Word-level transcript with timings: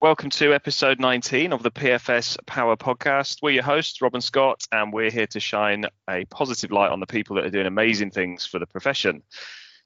Welcome 0.00 0.30
to 0.30 0.54
episode 0.54 1.00
19 1.00 1.52
of 1.52 1.64
the 1.64 1.72
PFS 1.72 2.38
Power 2.46 2.76
Podcast. 2.76 3.38
We're 3.42 3.50
your 3.50 3.64
hosts, 3.64 4.00
Robin 4.00 4.20
Scott, 4.20 4.62
and 4.70 4.92
we're 4.92 5.10
here 5.10 5.26
to 5.26 5.40
shine 5.40 5.86
a 6.08 6.24
positive 6.26 6.70
light 6.70 6.92
on 6.92 7.00
the 7.00 7.06
people 7.06 7.34
that 7.34 7.46
are 7.46 7.50
doing 7.50 7.66
amazing 7.66 8.12
things 8.12 8.46
for 8.46 8.60
the 8.60 8.66
profession. 8.66 9.24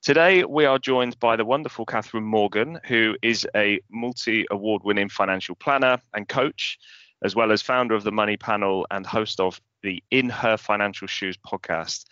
Today, 0.03 0.45
we 0.45 0.67
are 0.67 0.79
joined 0.79 1.19
by 1.19 1.37
the 1.37 1.47
wonderful 1.47 1.87
Catherine 1.87 2.25
Morgan, 2.25 2.79
who 2.85 3.17
is 3.23 3.49
a 3.57 3.81
multi 3.91 4.45
award 4.51 4.83
winning 4.85 5.09
financial 5.09 5.55
planner 5.55 5.99
and 6.13 6.29
coach, 6.29 6.79
as 7.25 7.35
well 7.35 7.51
as 7.51 7.63
founder 7.63 7.95
of 7.95 8.05
the 8.05 8.13
Money 8.13 8.37
Panel 8.37 8.87
and 8.91 9.07
host 9.07 9.41
of 9.41 9.63
the 9.83 10.05
In 10.11 10.29
Her 10.29 10.59
Financial 10.59 11.09
Shoes 11.09 11.39
podcast. 11.39 12.05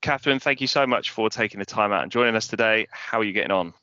Catherine, 0.00 0.40
thank 0.40 0.62
you 0.62 0.66
so 0.66 0.86
much 0.86 1.10
for 1.10 1.28
taking 1.28 1.58
the 1.60 1.66
time 1.66 1.92
out 1.92 2.02
and 2.02 2.10
joining 2.10 2.34
us 2.34 2.46
today. 2.46 2.86
How 2.90 3.20
are 3.20 3.24
you 3.24 3.34
getting 3.34 3.52
on? 3.52 3.74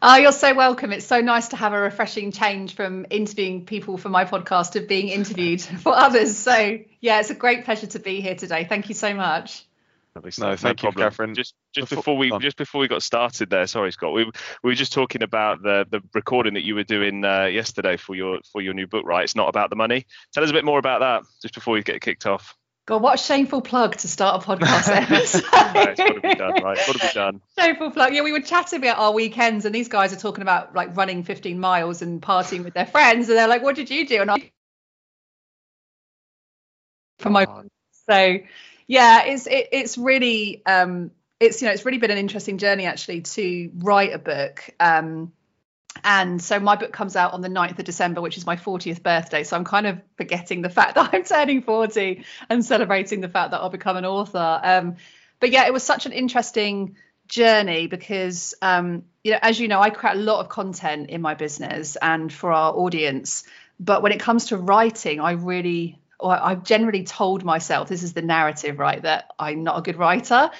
Oh, 0.00 0.16
you're 0.16 0.32
so 0.32 0.54
welcome. 0.54 0.92
It's 0.92 1.06
so 1.06 1.20
nice 1.20 1.48
to 1.48 1.56
have 1.56 1.72
a 1.72 1.80
refreshing 1.80 2.30
change 2.30 2.76
from 2.76 3.06
interviewing 3.10 3.66
people 3.66 3.98
for 3.98 4.08
my 4.08 4.24
podcast 4.24 4.72
to 4.72 4.80
being 4.80 5.08
interviewed 5.08 5.60
for 5.82 5.92
others. 5.94 6.36
So, 6.36 6.78
yeah, 7.00 7.18
it's 7.20 7.30
a 7.30 7.34
great 7.34 7.64
pleasure 7.64 7.88
to 7.88 7.98
be 7.98 8.20
here 8.20 8.36
today. 8.36 8.64
Thank 8.64 8.88
you 8.88 8.94
so 8.94 9.14
much. 9.14 9.64
No, 10.14 10.56
thank 10.56 10.82
no 10.82 10.88
you, 10.88 10.92
Catherine. 10.96 11.34
Just 11.34 11.54
just 11.72 11.90
before, 11.90 12.16
before 12.16 12.16
we 12.16 12.44
just 12.44 12.56
before 12.56 12.80
we 12.80 12.88
got 12.88 13.04
started 13.04 13.50
there, 13.50 13.68
sorry, 13.68 13.92
Scott. 13.92 14.12
We 14.12 14.24
we 14.24 14.70
were 14.70 14.74
just 14.74 14.92
talking 14.92 15.22
about 15.22 15.62
the 15.62 15.86
the 15.88 16.00
recording 16.12 16.54
that 16.54 16.64
you 16.64 16.74
were 16.74 16.82
doing 16.82 17.24
uh, 17.24 17.44
yesterday 17.44 17.96
for 17.96 18.16
your 18.16 18.40
for 18.50 18.60
your 18.60 18.74
new 18.74 18.88
book, 18.88 19.06
right? 19.06 19.22
It's 19.22 19.36
not 19.36 19.48
about 19.48 19.70
the 19.70 19.76
money. 19.76 20.06
Tell 20.32 20.42
us 20.42 20.50
a 20.50 20.52
bit 20.52 20.64
more 20.64 20.80
about 20.80 21.00
that, 21.00 21.22
just 21.40 21.54
before 21.54 21.74
we 21.74 21.82
get 21.82 22.00
kicked 22.00 22.26
off. 22.26 22.57
God, 22.88 23.02
what 23.02 23.20
a 23.20 23.22
shameful 23.22 23.60
plug 23.60 23.96
to 23.96 24.08
start 24.08 24.42
a 24.42 24.46
podcast 24.46 24.88
episode. 24.96 25.44
it's 25.44 26.00
got 26.00 26.06
to 26.06 26.20
be 26.22 26.34
done, 26.34 26.52
right? 26.62 26.78
got 26.78 26.86
to 26.86 26.98
be 26.98 27.12
done. 27.12 27.42
Shameful 27.58 27.90
plug. 27.90 28.14
Yeah, 28.14 28.22
we 28.22 28.32
were 28.32 28.40
chatting 28.40 28.78
about 28.78 28.96
our 28.96 29.12
weekends, 29.12 29.66
and 29.66 29.74
these 29.74 29.88
guys 29.88 30.14
are 30.14 30.16
talking 30.16 30.40
about 30.40 30.74
like 30.74 30.96
running 30.96 31.22
15 31.22 31.60
miles 31.60 32.00
and 32.00 32.22
partying 32.22 32.64
with 32.64 32.72
their 32.72 32.86
friends, 32.86 33.28
and 33.28 33.36
they're 33.36 33.46
like, 33.46 33.62
"What 33.62 33.76
did 33.76 33.90
you 33.90 34.06
do?" 34.06 34.22
And 34.22 34.30
I, 34.30 34.50
for 37.18 37.28
my, 37.28 37.46
so 38.08 38.38
yeah, 38.86 39.24
it's 39.24 39.46
it, 39.46 39.68
it's 39.70 39.98
really 39.98 40.62
um, 40.64 41.10
it's 41.40 41.60
you 41.60 41.68
know 41.68 41.74
it's 41.74 41.84
really 41.84 41.98
been 41.98 42.10
an 42.10 42.16
interesting 42.16 42.56
journey 42.56 42.86
actually 42.86 43.20
to 43.20 43.70
write 43.74 44.14
a 44.14 44.18
book. 44.18 44.64
Um, 44.80 45.32
and 46.04 46.40
so 46.42 46.58
my 46.60 46.76
book 46.76 46.92
comes 46.92 47.16
out 47.16 47.32
on 47.32 47.40
the 47.40 47.48
9th 47.48 47.78
of 47.78 47.84
December, 47.84 48.20
which 48.20 48.36
is 48.36 48.46
my 48.46 48.56
40th 48.56 49.02
birthday. 49.02 49.44
So 49.44 49.56
I'm 49.56 49.64
kind 49.64 49.86
of 49.86 50.00
forgetting 50.16 50.62
the 50.62 50.70
fact 50.70 50.94
that 50.96 51.10
I'm 51.12 51.24
turning 51.24 51.62
40 51.62 52.24
and 52.48 52.64
celebrating 52.64 53.20
the 53.20 53.28
fact 53.28 53.50
that 53.52 53.60
I'll 53.60 53.70
become 53.70 53.96
an 53.96 54.04
author. 54.04 54.60
Um, 54.62 54.96
but 55.40 55.50
yeah, 55.50 55.66
it 55.66 55.72
was 55.72 55.82
such 55.82 56.06
an 56.06 56.12
interesting 56.12 56.96
journey 57.28 57.86
because, 57.86 58.54
um, 58.62 59.04
you 59.22 59.32
know, 59.32 59.38
as 59.42 59.60
you 59.60 59.68
know, 59.68 59.80
I 59.80 59.90
create 59.90 60.16
a 60.16 60.20
lot 60.20 60.40
of 60.40 60.48
content 60.48 61.10
in 61.10 61.20
my 61.20 61.34
business 61.34 61.96
and 61.96 62.32
for 62.32 62.52
our 62.52 62.72
audience. 62.72 63.44
But 63.78 64.02
when 64.02 64.12
it 64.12 64.20
comes 64.20 64.46
to 64.46 64.56
writing, 64.56 65.20
I 65.20 65.32
really, 65.32 65.98
I've 66.20 66.64
generally 66.64 67.04
told 67.04 67.44
myself 67.44 67.88
this 67.88 68.02
is 68.02 68.14
the 68.14 68.22
narrative, 68.22 68.78
right, 68.78 69.00
that 69.02 69.30
I'm 69.38 69.62
not 69.62 69.78
a 69.78 69.82
good 69.82 69.96
writer 69.96 70.50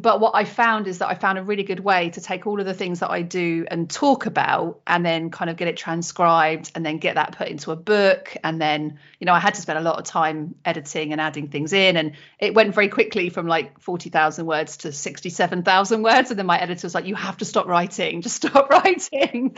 but 0.00 0.20
what 0.20 0.36
I 0.36 0.44
found 0.44 0.86
is 0.86 0.98
that 0.98 1.08
I 1.08 1.14
found 1.14 1.38
a 1.38 1.42
really 1.42 1.64
good 1.64 1.80
way 1.80 2.10
to 2.10 2.20
take 2.20 2.46
all 2.46 2.60
of 2.60 2.66
the 2.66 2.74
things 2.74 3.00
that 3.00 3.10
I 3.10 3.22
do 3.22 3.66
and 3.68 3.90
talk 3.90 4.26
about 4.26 4.80
and 4.86 5.04
then 5.04 5.30
kind 5.30 5.50
of 5.50 5.56
get 5.56 5.66
it 5.66 5.76
transcribed 5.76 6.70
and 6.74 6.86
then 6.86 6.98
get 6.98 7.16
that 7.16 7.36
put 7.36 7.48
into 7.48 7.72
a 7.72 7.76
book. 7.76 8.36
And 8.44 8.60
then, 8.60 9.00
you 9.18 9.24
know, 9.24 9.32
I 9.32 9.40
had 9.40 9.54
to 9.54 9.60
spend 9.60 9.78
a 9.78 9.82
lot 9.82 9.98
of 9.98 10.04
time 10.04 10.54
editing 10.64 11.10
and 11.10 11.20
adding 11.20 11.48
things 11.48 11.72
in. 11.72 11.96
And 11.96 12.12
it 12.38 12.54
went 12.54 12.74
very 12.74 12.88
quickly 12.88 13.28
from 13.28 13.48
like 13.48 13.80
40,000 13.80 14.46
words 14.46 14.78
to 14.78 14.92
67,000 14.92 16.02
words. 16.02 16.30
And 16.30 16.38
then 16.38 16.46
my 16.46 16.60
editor 16.60 16.86
was 16.86 16.94
like, 16.94 17.06
you 17.06 17.16
have 17.16 17.38
to 17.38 17.44
stop 17.44 17.66
writing, 17.66 18.22
just 18.22 18.36
stop 18.36 18.70
writing. 18.70 19.56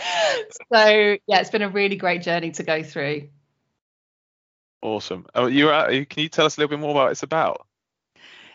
so, 0.73 1.17
yeah, 1.27 1.41
it's 1.41 1.51
been 1.51 1.63
a 1.63 1.69
really 1.69 1.97
great 1.97 2.23
journey 2.23 2.53
to 2.53 2.63
go 2.63 2.83
through. 2.83 3.29
Awesome. 4.81 5.27
Oh, 5.35 5.47
you 5.47 5.67
can 5.67 6.23
you 6.23 6.31
tell 6.31 6.47
us 6.47 6.57
a 6.57 6.61
little 6.61 6.71
bit 6.71 6.81
more 6.81 6.93
about 6.93 7.05
what 7.05 7.11
it's 7.11 7.23
about? 7.23 7.67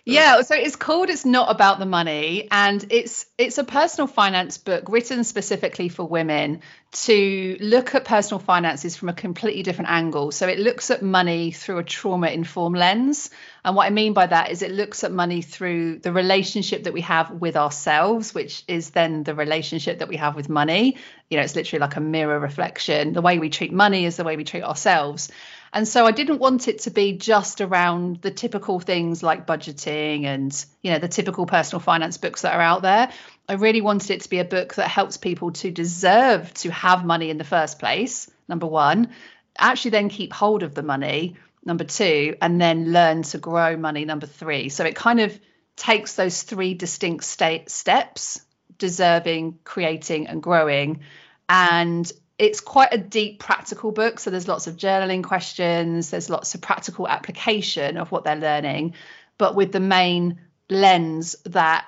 Yeah, 0.08 0.42
so 0.42 0.54
it's 0.54 0.76
called 0.76 1.10
It's 1.10 1.26
Not 1.26 1.50
About 1.50 1.80
the 1.80 1.88
Money 1.88 2.48
and 2.52 2.86
it's 2.92 3.26
it's 3.40 3.58
a 3.58 3.64
personal 3.64 4.06
finance 4.06 4.60
book 4.60 4.88
written 4.88 5.24
specifically 5.24 5.90
for 5.90 6.04
women 6.04 6.62
to 6.92 7.58
look 7.60 7.96
at 7.96 8.06
personal 8.06 8.38
finances 8.38 8.96
from 8.96 9.10
a 9.10 9.14
completely 9.14 9.64
different 9.64 9.90
angle. 9.90 10.32
So 10.32 10.48
it 10.48 10.60
looks 10.60 10.92
at 10.92 11.02
money 11.02 11.50
through 11.50 11.80
a 11.80 11.84
trauma 11.84 12.28
informed 12.28 12.78
lens. 12.78 13.32
And 13.66 13.76
what 13.76 13.88
I 13.88 13.90
mean 13.90 14.14
by 14.14 14.28
that 14.28 14.52
is 14.52 14.62
it 14.62 14.72
looks 14.72 15.04
at 15.04 15.12
money 15.12 15.42
through 15.42 15.98
the 15.98 16.12
relationship 16.12 16.84
that 16.84 16.94
we 16.94 17.02
have 17.02 17.32
with 17.32 17.58
ourselves, 17.58 18.32
which 18.32 18.64
is 18.68 18.92
then 18.92 19.24
the 19.24 19.34
relationship 19.34 20.00
that 20.00 20.08
we 20.08 20.18
have 20.18 20.36
with 20.36 20.50
money. 20.50 20.98
You 21.32 21.38
know, 21.38 21.44
it's 21.44 21.56
literally 21.56 21.80
like 21.82 21.96
a 21.96 22.02
mirror 22.02 22.40
reflection. 22.40 23.14
The 23.14 23.24
way 23.24 23.40
we 23.40 23.50
treat 23.50 23.74
money 23.74 24.06
is 24.06 24.18
the 24.18 24.24
way 24.24 24.38
we 24.38 24.44
treat 24.44 24.64
ourselves. 24.64 25.32
And 25.76 25.86
so 25.86 26.06
I 26.06 26.12
didn't 26.12 26.40
want 26.40 26.70
it 26.70 26.80
to 26.84 26.90
be 26.90 27.18
just 27.18 27.60
around 27.60 28.22
the 28.22 28.32
typical 28.32 28.80
things 28.80 29.22
like 29.22 29.46
budgeting 29.46 30.24
and, 30.24 30.66
you 30.82 30.92
know, 30.92 31.00
the 31.00 31.10
typical 31.10 31.46
personal 31.46 31.82
finance 31.82 32.18
books 32.18 32.44
that 32.44 32.56
are 32.56 32.62
out 32.62 32.82
there. 32.82 33.12
I 33.50 33.54
really 33.56 33.82
wanted 33.82 34.12
it 34.12 34.22
to 34.22 34.30
be 34.30 34.40
a 34.40 34.46
book 34.46 34.76
that 34.76 34.88
helps 34.88 35.18
people 35.18 35.52
to 35.52 35.72
deserve 35.72 36.54
to 36.56 36.72
have 36.72 37.04
money 37.04 37.30
in 37.30 37.38
the 37.38 37.44
first 37.44 37.78
place, 37.78 38.32
number 38.48 38.66
one, 38.66 39.10
actually 39.58 39.92
then 39.92 40.08
keep 40.08 40.32
hold 40.32 40.64
of 40.64 40.74
the 40.76 40.82
money, 40.82 41.36
number 41.66 41.84
two, 41.84 42.38
and 42.42 42.60
then 42.62 42.94
learn 42.94 43.24
to 43.24 43.38
grow 43.38 43.76
money, 43.76 44.06
number 44.06 44.28
three. 44.28 44.70
So 44.70 44.86
it 44.86 44.96
kind 44.96 45.20
of 45.20 45.38
takes 45.76 46.16
those 46.16 46.42
three 46.42 46.74
distinct 46.74 47.26
state 47.26 47.70
steps 47.70 48.40
deserving, 48.78 49.60
creating, 49.66 50.28
and 50.28 50.42
growing 50.42 51.02
and 51.50 52.10
it's 52.38 52.60
quite 52.60 52.90
a 52.92 52.98
deep 52.98 53.40
practical 53.40 53.92
book 53.92 54.20
so 54.20 54.30
there's 54.30 54.48
lots 54.48 54.68
of 54.68 54.76
journaling 54.76 55.24
questions 55.24 56.10
there's 56.10 56.30
lots 56.30 56.56
of 56.56 56.62
practical 56.62 57.08
application 57.08 57.98
of 57.98 58.12
what 58.12 58.24
they're 58.24 58.36
learning 58.36 58.94
but 59.38 59.56
with 59.56 59.72
the 59.72 59.80
main 59.80 60.40
lens 60.70 61.36
that 61.46 61.88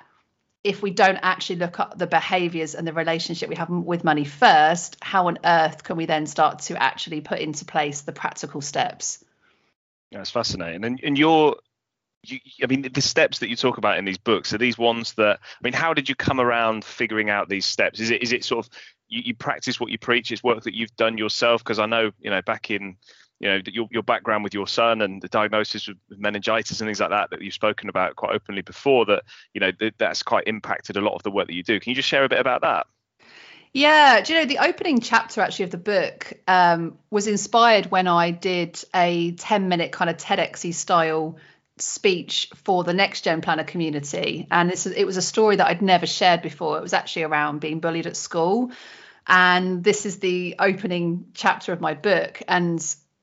if 0.64 0.82
we 0.82 0.92
don't 0.92 1.20
actually 1.22 1.58
look 1.58 1.80
at 1.80 1.98
the 1.98 2.08
behaviors 2.08 2.76
and 2.76 2.88
the 2.88 2.94
relationship 2.94 3.50
we 3.50 3.56
have 3.56 3.70
with 3.70 4.04
money 4.04 4.26
first 4.26 4.98
how 5.02 5.28
on 5.28 5.38
earth 5.44 5.84
can 5.84 5.98
we 5.98 6.06
then 6.06 6.26
start 6.26 6.60
to 6.60 6.82
actually 6.82 7.22
put 7.22 7.40
into 7.40 7.66
place 7.66 8.02
the 8.02 8.12
practical 8.12 8.62
steps 8.62 9.24
that's 10.12 10.32
fascinating 10.32 10.84
and, 10.84 11.00
and 11.04 11.18
you're 11.18 11.56
you, 12.24 12.40
I 12.64 12.68
mean, 12.68 12.82
the 12.92 13.02
steps 13.02 13.40
that 13.40 13.50
you 13.50 13.56
talk 13.56 13.78
about 13.78 13.98
in 13.98 14.06
these 14.06 14.18
books 14.18 14.54
are 14.54 14.58
these 14.58 14.78
ones 14.78 15.14
that. 15.14 15.40
I 15.40 15.64
mean, 15.64 15.74
how 15.74 15.94
did 15.94 16.10
you 16.10 16.16
come 16.16 16.40
around 16.40 16.84
figuring 16.84 17.30
out 17.30 17.48
these 17.48 17.66
steps? 17.66 18.00
Is 18.00 18.10
it 18.10 18.22
is 18.22 18.34
it 18.34 18.44
sort 18.44 18.66
of 18.66 18.72
you, 19.08 19.22
you 19.26 19.36
practice 19.36 19.80
what 19.80 19.92
you 19.92 19.98
preach? 19.98 20.32
It's 20.32 20.44
work 20.44 20.64
that 20.64 20.76
you've 20.76 20.96
done 20.96 21.18
yourself? 21.18 21.64
Because 21.64 21.80
I 21.80 21.86
know, 21.86 22.12
you 22.20 22.30
know, 22.30 22.42
back 22.42 22.72
in 22.72 22.98
you 23.40 23.48
know 23.48 23.62
your, 23.68 23.88
your 23.92 24.04
background 24.04 24.44
with 24.44 24.54
your 24.54 24.68
son 24.68 25.02
and 25.02 25.22
the 25.22 25.28
diagnosis 25.28 25.88
of 25.88 25.96
meningitis 26.10 26.82
and 26.82 26.88
things 26.88 27.00
like 27.00 27.12
that 27.12 27.30
that 27.30 27.42
you've 27.42 27.54
spoken 27.54 27.88
about 27.88 28.16
quite 28.16 28.34
openly 28.34 28.62
before 28.62 29.06
that 29.06 29.24
you 29.54 29.62
know 29.62 29.72
th- 29.72 29.94
that's 30.00 30.24
quite 30.24 30.48
impacted 30.48 30.98
a 30.98 31.02
lot 31.02 31.14
of 31.14 31.22
the 31.22 31.30
work 31.30 31.48
that 31.48 31.54
you 31.54 31.62
do 31.62 31.80
can 31.80 31.92
you 31.92 31.96
just 31.96 32.08
share 32.08 32.24
a 32.24 32.30
bit 32.30 32.40
about 32.40 32.62
that 32.62 32.88
yeah, 33.74 34.22
do 34.22 34.34
you 34.34 34.40
know 34.40 34.46
the 34.46 34.58
opening 34.58 35.02
chapter 35.02 35.42
actually 35.42 35.66
of 35.66 35.72
the 35.72 35.78
book 35.78 36.34
um, 36.48 36.98
was 37.12 37.28
inspired 37.28 37.92
when 37.92 38.08
I 38.08 38.32
did 38.32 38.82
a 38.96 39.34
10 39.34 39.68
minute 39.68 39.92
kind 39.92 40.10
of 40.10 40.18
TEDxy 40.18 40.74
style 40.74 41.36
speech 41.82 42.50
for 42.56 42.84
the 42.84 42.94
next 42.94 43.22
gen 43.22 43.42
planner 43.42 43.64
community. 43.64 44.48
And 44.52 44.72
it 44.72 45.06
was 45.06 45.18
a 45.18 45.22
story 45.22 45.58
that 45.58 45.68
i'd 45.68 45.82
never 45.82 46.06
shared 46.06 46.42
before. 46.42 46.78
It 46.78 46.82
was 46.82 46.94
actually 46.94 47.24
around 47.24 47.60
being 47.60 47.80
bullied 47.80 48.08
at 48.08 48.18
school. 48.18 48.72
And 49.28 49.84
this 49.84 50.06
is 50.06 50.20
the 50.20 50.56
opening 50.60 51.28
chapter 51.34 51.74
of 51.74 51.82
my 51.82 51.94
book. 51.94 52.42
And 52.48 52.80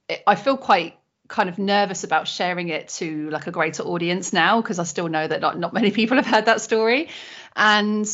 it, 0.08 0.22
i 0.26 0.34
feel 0.34 0.56
quite 0.56 0.98
kind 1.26 1.48
of 1.48 1.58
nervous 1.58 2.04
about 2.04 2.28
sharing 2.28 2.68
it 2.68 2.88
to 2.88 3.30
like 3.30 3.46
a 3.46 3.50
greater 3.50 3.82
audience 3.82 4.32
now 4.32 4.60
because 4.60 4.78
i 4.78 4.84
still 4.84 5.08
know 5.08 5.26
that 5.26 5.40
not, 5.40 5.58
not 5.58 5.72
many 5.72 5.90
people 5.90 6.16
have 6.16 6.26
heard 6.26 6.46
that 6.46 6.60
story. 6.60 7.08
And 7.56 8.06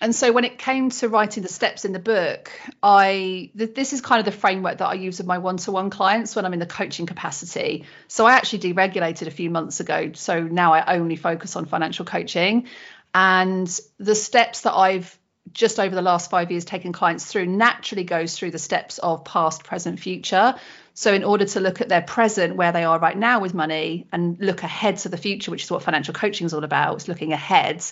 and 0.00 0.14
so 0.14 0.32
when 0.32 0.44
it 0.44 0.58
came 0.58 0.90
to 0.90 1.08
writing 1.08 1.42
the 1.42 1.48
steps 1.48 1.84
in 1.84 1.92
the 1.92 1.98
book 1.98 2.50
i 2.82 3.50
th- 3.56 3.74
this 3.74 3.92
is 3.92 4.00
kind 4.00 4.18
of 4.18 4.24
the 4.24 4.38
framework 4.38 4.78
that 4.78 4.86
i 4.86 4.94
use 4.94 5.18
with 5.18 5.26
my 5.26 5.38
one-to-one 5.38 5.90
clients 5.90 6.34
when 6.34 6.44
i'm 6.44 6.52
in 6.52 6.58
the 6.58 6.66
coaching 6.66 7.06
capacity. 7.06 7.84
So 8.08 8.26
i 8.26 8.32
actually 8.32 8.60
deregulated 8.60 9.26
a 9.26 9.30
few 9.30 9.50
months 9.50 9.80
ago 9.80 10.12
so 10.14 10.42
now 10.42 10.74
i 10.74 10.96
only 10.96 11.16
focus 11.16 11.56
on 11.56 11.66
financial 11.66 12.04
coaching. 12.04 12.68
And 13.14 13.68
the 13.98 14.14
steps 14.14 14.62
that 14.62 14.74
i've 14.74 15.18
just 15.52 15.78
over 15.78 15.94
the 15.94 16.02
last 16.02 16.30
five 16.30 16.50
years 16.50 16.64
taken 16.64 16.92
clients 16.92 17.26
through 17.26 17.46
naturally 17.46 18.02
goes 18.04 18.36
through 18.36 18.50
the 18.50 18.58
steps 18.58 18.98
of 18.98 19.24
past 19.24 19.62
present 19.62 20.00
future. 20.00 20.54
So 20.94 21.12
in 21.12 21.22
order 21.22 21.44
to 21.44 21.60
look 21.60 21.80
at 21.82 21.88
their 21.88 22.00
present 22.00 22.56
where 22.56 22.72
they 22.72 22.84
are 22.84 22.98
right 22.98 23.16
now 23.16 23.40
with 23.40 23.52
money 23.52 24.06
and 24.10 24.38
look 24.40 24.62
ahead 24.62 24.96
to 24.98 25.10
the 25.10 25.18
future 25.18 25.50
which 25.50 25.64
is 25.64 25.70
what 25.70 25.82
financial 25.82 26.14
coaching 26.14 26.46
is 26.46 26.54
all 26.54 26.64
about 26.64 26.94
it's 26.94 27.08
looking 27.08 27.32
ahead 27.32 27.84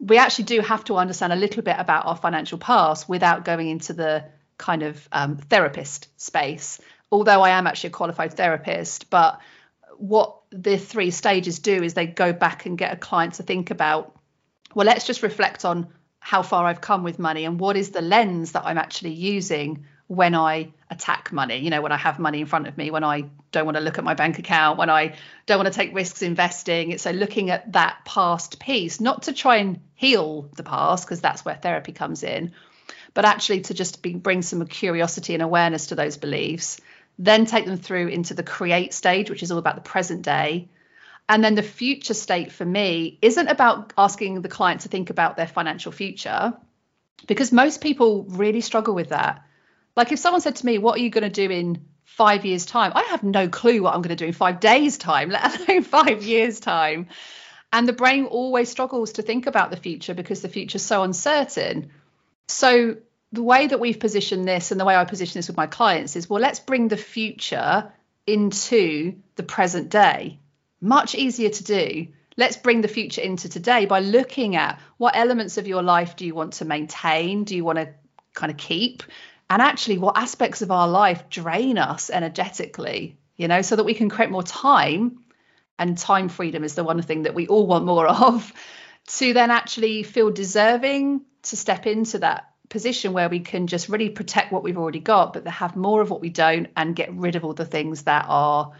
we 0.00 0.16
actually 0.16 0.44
do 0.44 0.60
have 0.60 0.82
to 0.84 0.96
understand 0.96 1.32
a 1.32 1.36
little 1.36 1.62
bit 1.62 1.76
about 1.78 2.06
our 2.06 2.16
financial 2.16 2.58
past 2.58 3.08
without 3.08 3.44
going 3.44 3.68
into 3.68 3.92
the 3.92 4.24
kind 4.56 4.82
of 4.82 5.08
um, 5.12 5.36
therapist 5.36 6.08
space. 6.20 6.80
Although 7.12 7.42
I 7.42 7.50
am 7.50 7.66
actually 7.66 7.88
a 7.88 7.92
qualified 7.92 8.34
therapist, 8.34 9.10
but 9.10 9.40
what 9.98 10.36
the 10.50 10.78
three 10.78 11.10
stages 11.10 11.58
do 11.58 11.82
is 11.82 11.92
they 11.92 12.06
go 12.06 12.32
back 12.32 12.64
and 12.64 12.78
get 12.78 12.94
a 12.94 12.96
client 12.96 13.34
to 13.34 13.42
think 13.42 13.70
about, 13.70 14.16
well, 14.74 14.86
let's 14.86 15.06
just 15.06 15.22
reflect 15.22 15.64
on 15.64 15.88
how 16.18 16.42
far 16.42 16.64
I've 16.64 16.80
come 16.80 17.02
with 17.02 17.18
money 17.18 17.44
and 17.44 17.60
what 17.60 17.76
is 17.76 17.90
the 17.90 18.00
lens 18.00 18.52
that 18.52 18.64
I'm 18.64 18.78
actually 18.78 19.12
using 19.12 19.84
when 20.10 20.34
I 20.34 20.72
attack 20.90 21.30
money, 21.30 21.58
you 21.58 21.70
know, 21.70 21.82
when 21.82 21.92
I 21.92 21.96
have 21.96 22.18
money 22.18 22.40
in 22.40 22.46
front 22.46 22.66
of 22.66 22.76
me, 22.76 22.90
when 22.90 23.04
I 23.04 23.26
don't 23.52 23.64
want 23.64 23.76
to 23.76 23.80
look 23.80 23.96
at 23.96 24.02
my 24.02 24.14
bank 24.14 24.40
account, 24.40 24.76
when 24.76 24.90
I 24.90 25.14
don't 25.46 25.58
want 25.58 25.72
to 25.72 25.72
take 25.72 25.94
risks 25.94 26.20
investing. 26.22 26.90
It's 26.90 27.04
so 27.04 27.12
looking 27.12 27.50
at 27.50 27.74
that 27.74 28.04
past 28.04 28.58
piece, 28.58 29.00
not 29.00 29.22
to 29.22 29.32
try 29.32 29.58
and 29.58 29.78
heal 29.94 30.50
the 30.56 30.64
past, 30.64 31.06
because 31.06 31.20
that's 31.20 31.44
where 31.44 31.54
therapy 31.54 31.92
comes 31.92 32.24
in, 32.24 32.50
but 33.14 33.24
actually 33.24 33.60
to 33.60 33.74
just 33.74 34.02
be, 34.02 34.14
bring 34.14 34.42
some 34.42 34.66
curiosity 34.66 35.34
and 35.34 35.44
awareness 35.44 35.86
to 35.86 35.94
those 35.94 36.16
beliefs, 36.16 36.80
then 37.16 37.46
take 37.46 37.66
them 37.66 37.78
through 37.78 38.08
into 38.08 38.34
the 38.34 38.42
create 38.42 38.92
stage, 38.92 39.30
which 39.30 39.44
is 39.44 39.52
all 39.52 39.58
about 39.58 39.76
the 39.76 39.80
present 39.80 40.22
day. 40.22 40.68
And 41.28 41.44
then 41.44 41.54
the 41.54 41.62
future 41.62 42.14
state 42.14 42.50
for 42.50 42.64
me 42.64 43.16
isn't 43.22 43.46
about 43.46 43.92
asking 43.96 44.42
the 44.42 44.48
client 44.48 44.80
to 44.80 44.88
think 44.88 45.10
about 45.10 45.36
their 45.36 45.46
financial 45.46 45.92
future, 45.92 46.52
because 47.28 47.52
most 47.52 47.80
people 47.80 48.24
really 48.24 48.60
struggle 48.60 48.96
with 48.96 49.10
that 49.10 49.44
like 49.96 50.12
if 50.12 50.18
someone 50.18 50.40
said 50.40 50.56
to 50.56 50.66
me, 50.66 50.78
"What 50.78 50.98
are 50.98 51.02
you 51.02 51.10
going 51.10 51.24
to 51.24 51.30
do 51.30 51.50
in 51.50 51.84
five 52.04 52.44
years' 52.44 52.66
time?" 52.66 52.92
I 52.94 53.02
have 53.04 53.22
no 53.22 53.48
clue 53.48 53.82
what 53.82 53.94
I'm 53.94 54.02
going 54.02 54.16
to 54.16 54.24
do 54.24 54.26
in 54.26 54.32
five 54.32 54.60
days' 54.60 54.98
time, 54.98 55.30
let 55.30 55.68
alone 55.68 55.82
five 55.98 56.22
years' 56.22 56.60
time. 56.60 57.08
And 57.72 57.86
the 57.86 57.92
brain 57.92 58.24
always 58.24 58.68
struggles 58.68 59.12
to 59.12 59.22
think 59.22 59.46
about 59.46 59.70
the 59.70 59.76
future 59.76 60.14
because 60.14 60.42
the 60.42 60.48
future 60.48 60.76
is 60.76 60.84
so 60.84 61.02
uncertain. 61.02 61.90
So 62.48 62.96
the 63.32 63.42
way 63.42 63.68
that 63.68 63.78
we've 63.78 64.00
positioned 64.00 64.46
this 64.46 64.72
and 64.72 64.80
the 64.80 64.84
way 64.84 64.96
I 64.96 65.04
position 65.04 65.38
this 65.38 65.46
with 65.46 65.56
my 65.56 65.66
clients 65.66 66.16
is, 66.16 66.28
well, 66.28 66.42
let's 66.42 66.58
bring 66.58 66.88
the 66.88 66.96
future 66.96 67.92
into 68.26 69.14
the 69.36 69.42
present 69.44 69.88
day. 69.88 70.40
Much 70.80 71.14
easier 71.14 71.50
to 71.50 71.64
do. 71.64 72.08
Let's 72.36 72.56
bring 72.56 72.80
the 72.80 72.88
future 72.88 73.20
into 73.20 73.48
today 73.48 73.86
by 73.86 74.00
looking 74.00 74.56
at 74.56 74.80
what 74.96 75.16
elements 75.16 75.58
of 75.58 75.68
your 75.68 75.82
life 75.82 76.16
do 76.16 76.26
you 76.26 76.34
want 76.34 76.54
to 76.54 76.64
maintain? 76.64 77.44
Do 77.44 77.54
you 77.54 77.64
want 77.64 77.78
to 77.78 77.90
kind 78.34 78.50
of 78.50 78.56
keep? 78.56 79.02
And 79.50 79.60
actually 79.60 79.98
what 79.98 80.16
aspects 80.16 80.62
of 80.62 80.70
our 80.70 80.88
life 80.88 81.28
drain 81.28 81.76
us 81.76 82.08
energetically 82.08 83.18
you 83.36 83.48
know 83.48 83.60
so 83.60 83.76
that 83.76 83.84
we 83.84 83.94
can 83.94 84.08
create 84.08 84.30
more 84.30 84.42
time 84.42 85.18
and 85.78 85.98
time 85.98 86.28
freedom 86.28 86.64
is 86.64 86.74
the 86.74 86.84
one 86.84 87.02
thing 87.02 87.24
that 87.24 87.34
we 87.34 87.46
all 87.46 87.66
want 87.66 87.84
more 87.84 88.06
of 88.28 88.52
to 89.06 89.34
then 89.34 89.50
actually 89.50 90.02
feel 90.02 90.30
deserving 90.30 91.20
to 91.42 91.56
step 91.56 91.86
into 91.86 92.18
that 92.18 92.46
position 92.68 93.12
where 93.12 93.28
we 93.28 93.40
can 93.40 93.66
just 93.66 93.88
really 93.88 94.08
protect 94.08 94.52
what 94.52 94.62
we've 94.62 94.78
already 94.78 95.00
got 95.00 95.32
but 95.32 95.46
have 95.48 95.74
more 95.76 96.00
of 96.00 96.08
what 96.08 96.20
we 96.20 96.30
don't 96.30 96.68
and 96.76 96.94
get 96.94 97.12
rid 97.12 97.34
of 97.34 97.44
all 97.44 97.52
the 97.52 97.66
things 97.66 98.02
that 98.04 98.26
are 98.28 98.72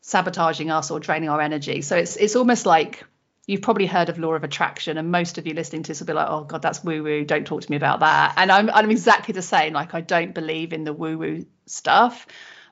sabotaging 0.00 0.70
us 0.70 0.90
or 0.90 1.00
draining 1.00 1.28
our 1.28 1.40
energy. 1.40 1.82
So 1.82 1.96
it's 1.96 2.16
it's 2.16 2.36
almost 2.36 2.66
like 2.66 3.04
you've 3.48 3.62
probably 3.62 3.86
heard 3.86 4.10
of 4.10 4.18
law 4.18 4.34
of 4.34 4.44
attraction 4.44 4.98
and 4.98 5.10
most 5.10 5.38
of 5.38 5.46
you 5.46 5.54
listening 5.54 5.82
to 5.82 5.88
this 5.88 6.00
will 6.00 6.06
be 6.06 6.12
like 6.12 6.28
oh 6.28 6.44
god 6.44 6.62
that's 6.62 6.84
woo 6.84 7.02
woo. 7.02 7.24
Don't 7.24 7.46
talk 7.46 7.62
to 7.62 7.70
me 7.70 7.78
about 7.78 8.00
that. 8.00 8.34
And 8.36 8.52
i'm 8.52 8.70
i'm 8.70 8.90
exactly 8.90 9.32
the 9.32 9.42
same. 9.42 9.72
Like 9.72 9.94
i 9.94 10.02
don't 10.02 10.34
believe 10.34 10.72
in 10.72 10.84
the 10.84 10.92
woo 10.92 11.18
woo 11.18 11.46
stuff. 11.66 12.26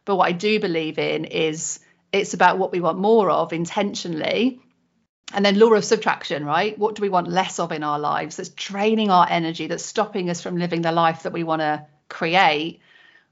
But 0.05 0.17
what 0.17 0.28
i 0.28 0.32
do 0.32 0.61
believe 0.61 0.99
in 0.99 1.25
is 1.25 1.81
it's 2.12 2.34
about 2.34 2.58
what 2.58 2.73
we 2.73 2.81
want 2.81 2.99
more 2.99 3.31
of 3.31 3.52
intentionally. 3.52 4.61
And 5.32 5.44
then 5.44 5.58
law 5.58 5.73
of 5.73 5.84
subtraction 5.84 6.44
right? 6.44 6.79
What 6.79 6.94
do 6.94 7.02
we 7.02 7.08
want 7.08 7.26
less 7.26 7.58
of 7.58 7.72
in 7.72 7.82
our 7.82 7.99
lives 7.99 8.37
that's 8.37 8.50
draining 8.50 9.11
our 9.11 9.26
energy 9.29 9.67
that's 9.67 9.84
stopping 9.84 10.31
us 10.31 10.43
from 10.43 10.58
living 10.58 10.82
the 10.82 10.93
life 10.93 11.22
that 11.22 11.32
we 11.32 11.43
want 11.43 11.61
to 11.62 11.87
create? 12.11 12.81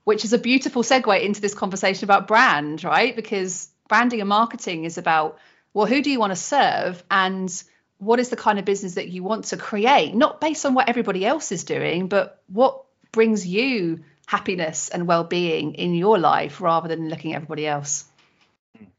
Which 0.04 0.24
is 0.24 0.32
a 0.32 0.38
beautiful 0.38 0.82
segue 0.82 1.22
into 1.22 1.42
this 1.42 1.54
conversation 1.54 2.04
about 2.04 2.26
brand 2.26 2.84
right? 2.84 3.14
Because 3.14 3.68
branding 3.86 4.20
and 4.20 4.28
marketing 4.30 4.84
is 4.84 4.96
about 4.96 5.38
well, 5.74 5.86
who 5.86 6.00
do 6.00 6.10
you 6.10 6.20
want 6.20 6.30
to 6.30 6.36
serve? 6.36 7.04
And 7.10 7.52
what 7.98 8.20
is 8.20 8.30
the 8.30 8.36
kind 8.36 8.58
of 8.58 8.64
business 8.64 8.94
that 8.94 9.08
you 9.08 9.22
want 9.22 9.46
to 9.46 9.56
create? 9.56 10.14
Not 10.14 10.40
based 10.40 10.64
on 10.64 10.74
what 10.74 10.88
everybody 10.88 11.26
else 11.26 11.52
is 11.52 11.64
doing, 11.64 12.08
but 12.08 12.40
what 12.46 12.84
brings 13.12 13.46
you 13.46 14.04
happiness 14.26 14.88
and 14.88 15.06
well 15.06 15.24
being 15.24 15.74
in 15.74 15.94
your 15.94 16.18
life 16.18 16.60
rather 16.60 16.88
than 16.88 17.08
looking 17.08 17.32
at 17.32 17.36
everybody 17.36 17.66
else. 17.66 18.06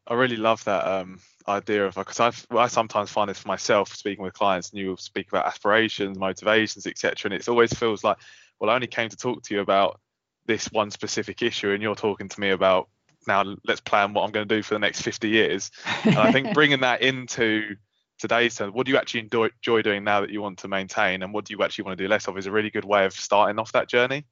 I 0.07 0.13
really 0.13 0.37
love 0.37 0.63
that 0.65 0.85
um, 0.85 1.19
idea 1.47 1.87
of 1.87 1.95
because 1.95 2.19
I 2.19 2.31
I 2.57 2.67
sometimes 2.67 3.09
find 3.09 3.29
this 3.29 3.39
for 3.39 3.47
myself 3.47 3.93
speaking 3.95 4.23
with 4.23 4.33
clients 4.33 4.69
and 4.69 4.79
you 4.79 4.95
speak 4.99 5.29
about 5.29 5.47
aspirations, 5.47 6.17
motivations, 6.17 6.85
etc. 6.85 7.31
And 7.31 7.39
it 7.39 7.47
always 7.49 7.73
feels 7.73 8.03
like, 8.03 8.17
well, 8.59 8.69
I 8.69 8.75
only 8.75 8.87
came 8.87 9.09
to 9.09 9.17
talk 9.17 9.43
to 9.43 9.55
you 9.55 9.61
about 9.61 9.99
this 10.45 10.71
one 10.71 10.91
specific 10.91 11.41
issue, 11.41 11.71
and 11.71 11.81
you're 11.81 11.95
talking 11.95 12.29
to 12.29 12.39
me 12.39 12.51
about 12.51 12.87
now 13.27 13.55
let's 13.65 13.81
plan 13.81 14.13
what 14.13 14.23
I'm 14.23 14.31
going 14.31 14.47
to 14.47 14.55
do 14.55 14.61
for 14.61 14.75
the 14.75 14.79
next 14.79 15.01
50 15.01 15.29
years. 15.29 15.71
And 16.03 16.17
I 16.17 16.31
think 16.31 16.53
bringing 16.53 16.81
that 16.81 17.01
into 17.01 17.75
today's 18.19 18.55
terms, 18.55 18.73
what 18.73 18.85
do 18.85 18.91
you 18.91 18.97
actually 18.97 19.21
enjoy, 19.21 19.49
enjoy 19.57 19.81
doing 19.81 20.03
now 20.03 20.21
that 20.21 20.29
you 20.29 20.41
want 20.41 20.59
to 20.59 20.67
maintain, 20.67 21.23
and 21.23 21.33
what 21.33 21.45
do 21.45 21.53
you 21.53 21.63
actually 21.63 21.85
want 21.85 21.97
to 21.97 22.03
do 22.03 22.07
less 22.07 22.27
of, 22.27 22.37
is 22.37 22.45
a 22.45 22.51
really 22.51 22.69
good 22.69 22.85
way 22.85 23.05
of 23.05 23.13
starting 23.13 23.59
off 23.59 23.71
that 23.73 23.89
journey. 23.89 24.25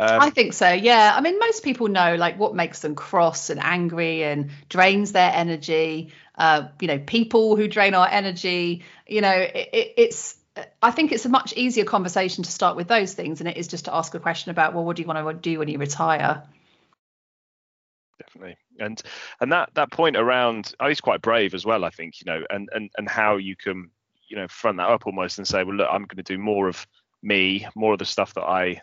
Um, 0.00 0.22
I 0.22 0.30
think 0.30 0.54
so. 0.54 0.70
Yeah. 0.70 1.12
I 1.14 1.20
mean, 1.20 1.38
most 1.38 1.62
people 1.62 1.88
know 1.88 2.14
like 2.14 2.38
what 2.38 2.54
makes 2.54 2.80
them 2.80 2.94
cross 2.94 3.50
and 3.50 3.60
angry 3.62 4.24
and 4.24 4.50
drains 4.70 5.12
their 5.12 5.30
energy. 5.30 6.12
Uh, 6.36 6.68
you 6.80 6.88
know, 6.88 6.98
people 6.98 7.54
who 7.54 7.68
drain 7.68 7.92
our 7.92 8.08
energy. 8.08 8.82
You 9.06 9.20
know, 9.20 9.34
it, 9.34 9.68
it, 9.74 9.94
it's. 9.98 10.38
I 10.82 10.90
think 10.90 11.12
it's 11.12 11.26
a 11.26 11.28
much 11.28 11.52
easier 11.52 11.84
conversation 11.84 12.44
to 12.44 12.50
start 12.50 12.76
with 12.76 12.88
those 12.88 13.14
things 13.14 13.40
and 13.40 13.48
it 13.48 13.56
is 13.56 13.68
just 13.68 13.84
to 13.84 13.94
ask 13.94 14.14
a 14.14 14.20
question 14.20 14.50
about, 14.50 14.74
well, 14.74 14.84
what 14.84 14.96
do 14.96 15.02
you 15.02 15.08
want 15.08 15.24
to 15.24 15.34
do 15.34 15.58
when 15.58 15.68
you 15.68 15.78
retire? 15.78 16.42
Definitely. 18.20 18.56
And 18.78 19.00
and 19.40 19.52
that 19.52 19.70
that 19.74 19.90
point 19.90 20.16
around 20.16 20.74
oh, 20.80 20.88
he's 20.88 21.00
quite 21.00 21.22
brave 21.22 21.54
as 21.54 21.64
well 21.64 21.84
i 21.84 21.90
think 21.90 22.20
you 22.20 22.30
know 22.30 22.44
and 22.50 22.68
and 22.72 22.90
and 22.96 23.08
how 23.08 23.36
you 23.36 23.56
can 23.56 23.90
you 24.28 24.36
know 24.36 24.46
front 24.48 24.76
that 24.78 24.88
up 24.88 25.06
almost 25.06 25.38
and 25.38 25.46
say 25.46 25.64
well 25.64 25.74
look 25.74 25.88
i'm 25.90 26.04
going 26.04 26.16
to 26.16 26.22
do 26.22 26.38
more 26.38 26.68
of 26.68 26.86
me 27.22 27.66
more 27.74 27.92
of 27.92 27.98
the 27.98 28.04
stuff 28.04 28.34
that 28.34 28.44
i 28.44 28.80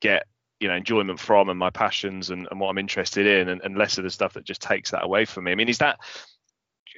get 0.00 0.26
you 0.60 0.68
know 0.68 0.74
enjoyment 0.74 1.18
from 1.18 1.48
and 1.48 1.58
my 1.58 1.70
passions 1.70 2.30
and, 2.30 2.46
and 2.50 2.60
what 2.60 2.68
i'm 2.68 2.78
interested 2.78 3.26
in 3.26 3.48
and, 3.48 3.60
and 3.62 3.78
less 3.78 3.98
of 3.98 4.04
the 4.04 4.10
stuff 4.10 4.34
that 4.34 4.44
just 4.44 4.62
takes 4.62 4.90
that 4.90 5.04
away 5.04 5.24
from 5.24 5.44
me. 5.44 5.52
I 5.52 5.54
mean 5.54 5.68
is 5.68 5.78
that 5.78 5.98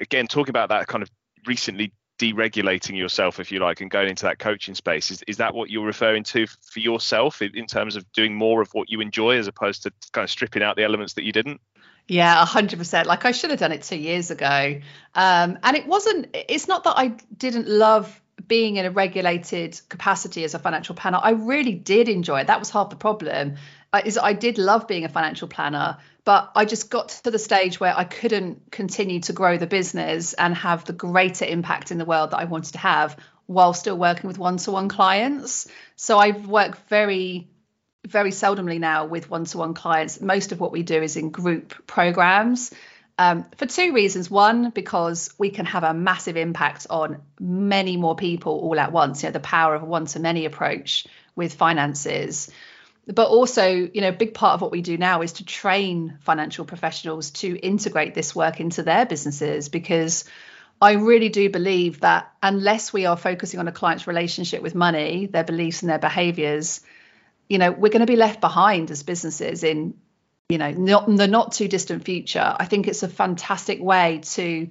again 0.00 0.26
talking 0.26 0.50
about 0.50 0.70
that 0.70 0.86
kind 0.86 1.02
of 1.02 1.10
recently 1.46 1.92
deregulating 2.18 2.96
yourself 2.96 3.40
if 3.40 3.52
you 3.52 3.60
like 3.60 3.80
and 3.80 3.90
going 3.90 4.08
into 4.08 4.24
that 4.24 4.38
coaching 4.38 4.74
space 4.74 5.10
is, 5.10 5.22
is 5.26 5.36
that 5.36 5.54
what 5.54 5.70
you're 5.70 5.84
referring 5.84 6.24
to 6.24 6.46
for 6.46 6.80
yourself 6.80 7.42
in, 7.42 7.54
in 7.54 7.66
terms 7.66 7.96
of 7.96 8.10
doing 8.12 8.34
more 8.34 8.62
of 8.62 8.72
what 8.72 8.90
you 8.90 9.00
enjoy 9.00 9.36
as 9.36 9.46
opposed 9.46 9.82
to 9.82 9.92
kind 10.12 10.24
of 10.24 10.30
stripping 10.30 10.62
out 10.62 10.76
the 10.76 10.82
elements 10.82 11.14
that 11.14 11.24
you 11.24 11.32
didn't 11.32 11.60
yeah, 12.08 12.44
hundred 12.46 12.78
percent. 12.78 13.08
Like 13.08 13.24
I 13.24 13.32
should 13.32 13.50
have 13.50 13.58
done 13.58 13.72
it 13.72 13.82
two 13.82 13.98
years 13.98 14.30
ago. 14.30 14.80
Um, 15.14 15.58
and 15.62 15.76
it 15.76 15.86
wasn't. 15.86 16.28
It's 16.34 16.68
not 16.68 16.84
that 16.84 16.94
I 16.96 17.08
didn't 17.36 17.66
love 17.66 18.20
being 18.46 18.76
in 18.76 18.86
a 18.86 18.90
regulated 18.90 19.80
capacity 19.88 20.44
as 20.44 20.54
a 20.54 20.58
financial 20.58 20.94
planner. 20.94 21.18
I 21.20 21.30
really 21.30 21.74
did 21.74 22.08
enjoy 22.08 22.40
it. 22.40 22.46
That 22.46 22.60
was 22.60 22.70
half 22.70 22.90
the 22.90 22.96
problem. 22.96 23.56
Uh, 23.92 24.02
is 24.04 24.18
I 24.18 24.34
did 24.34 24.58
love 24.58 24.86
being 24.86 25.04
a 25.04 25.08
financial 25.08 25.48
planner, 25.48 25.98
but 26.26 26.50
I 26.56 26.64
just 26.64 26.90
got 26.90 27.08
to 27.24 27.30
the 27.30 27.38
stage 27.38 27.78
where 27.78 27.96
I 27.96 28.02
couldn't 28.02 28.72
continue 28.72 29.20
to 29.20 29.32
grow 29.32 29.58
the 29.58 29.68
business 29.68 30.34
and 30.34 30.56
have 30.56 30.84
the 30.84 30.92
greater 30.92 31.44
impact 31.44 31.92
in 31.92 31.98
the 31.98 32.04
world 32.04 32.32
that 32.32 32.38
I 32.38 32.44
wanted 32.44 32.72
to 32.72 32.78
have 32.78 33.16
while 33.46 33.72
still 33.72 33.96
working 33.96 34.26
with 34.26 34.36
one-to-one 34.36 34.88
clients. 34.88 35.68
So 35.94 36.18
I 36.18 36.32
work 36.32 36.76
very 36.88 37.48
very 38.04 38.30
seldomly 38.30 38.78
now 38.78 39.06
with 39.06 39.30
one-to-one 39.30 39.74
clients. 39.74 40.20
Most 40.20 40.52
of 40.52 40.60
what 40.60 40.70
we 40.70 40.82
do 40.82 41.02
is 41.02 41.16
in 41.16 41.30
group 41.30 41.86
programs. 41.86 42.72
Um, 43.18 43.46
for 43.56 43.66
two 43.66 43.92
reasons. 43.92 44.30
One, 44.30 44.70
because 44.70 45.32
we 45.38 45.50
can 45.50 45.66
have 45.66 45.82
a 45.82 45.94
massive 45.94 46.36
impact 46.36 46.86
on 46.90 47.22
many 47.40 47.96
more 47.96 48.14
people 48.14 48.52
all 48.52 48.78
at 48.78 48.92
once. 48.92 49.22
You 49.22 49.28
know, 49.28 49.32
the 49.32 49.40
power 49.40 49.74
of 49.74 49.82
a 49.82 49.86
one-to-many 49.86 50.44
approach 50.44 51.06
with 51.34 51.54
finances. 51.54 52.50
But 53.06 53.28
also, 53.28 53.68
you 53.68 54.00
know, 54.00 54.08
a 54.08 54.12
big 54.12 54.34
part 54.34 54.54
of 54.54 54.62
what 54.62 54.72
we 54.72 54.82
do 54.82 54.98
now 54.98 55.22
is 55.22 55.34
to 55.34 55.44
train 55.44 56.18
financial 56.22 56.64
professionals 56.64 57.30
to 57.32 57.56
integrate 57.56 58.14
this 58.14 58.34
work 58.34 58.58
into 58.58 58.82
their 58.82 59.06
businesses 59.06 59.68
because 59.68 60.24
I 60.80 60.92
really 60.92 61.28
do 61.28 61.48
believe 61.48 62.00
that 62.00 62.32
unless 62.42 62.92
we 62.92 63.06
are 63.06 63.16
focusing 63.16 63.60
on 63.60 63.68
a 63.68 63.72
client's 63.72 64.06
relationship 64.06 64.60
with 64.60 64.74
money, 64.74 65.26
their 65.26 65.44
beliefs 65.44 65.82
and 65.82 65.90
their 65.90 65.98
behaviors, 65.98 66.80
you 67.48 67.58
know 67.58 67.70
we're 67.70 67.92
going 67.92 68.00
to 68.00 68.06
be 68.06 68.16
left 68.16 68.40
behind 68.40 68.90
as 68.90 69.02
businesses 69.02 69.62
in 69.62 69.94
you 70.48 70.58
know 70.58 70.70
not 70.72 71.06
the 71.06 71.28
not 71.28 71.52
too 71.52 71.68
distant 71.68 72.04
future. 72.04 72.56
I 72.58 72.66
think 72.66 72.88
it's 72.88 73.02
a 73.02 73.08
fantastic 73.08 73.80
way 73.80 74.20
to 74.32 74.68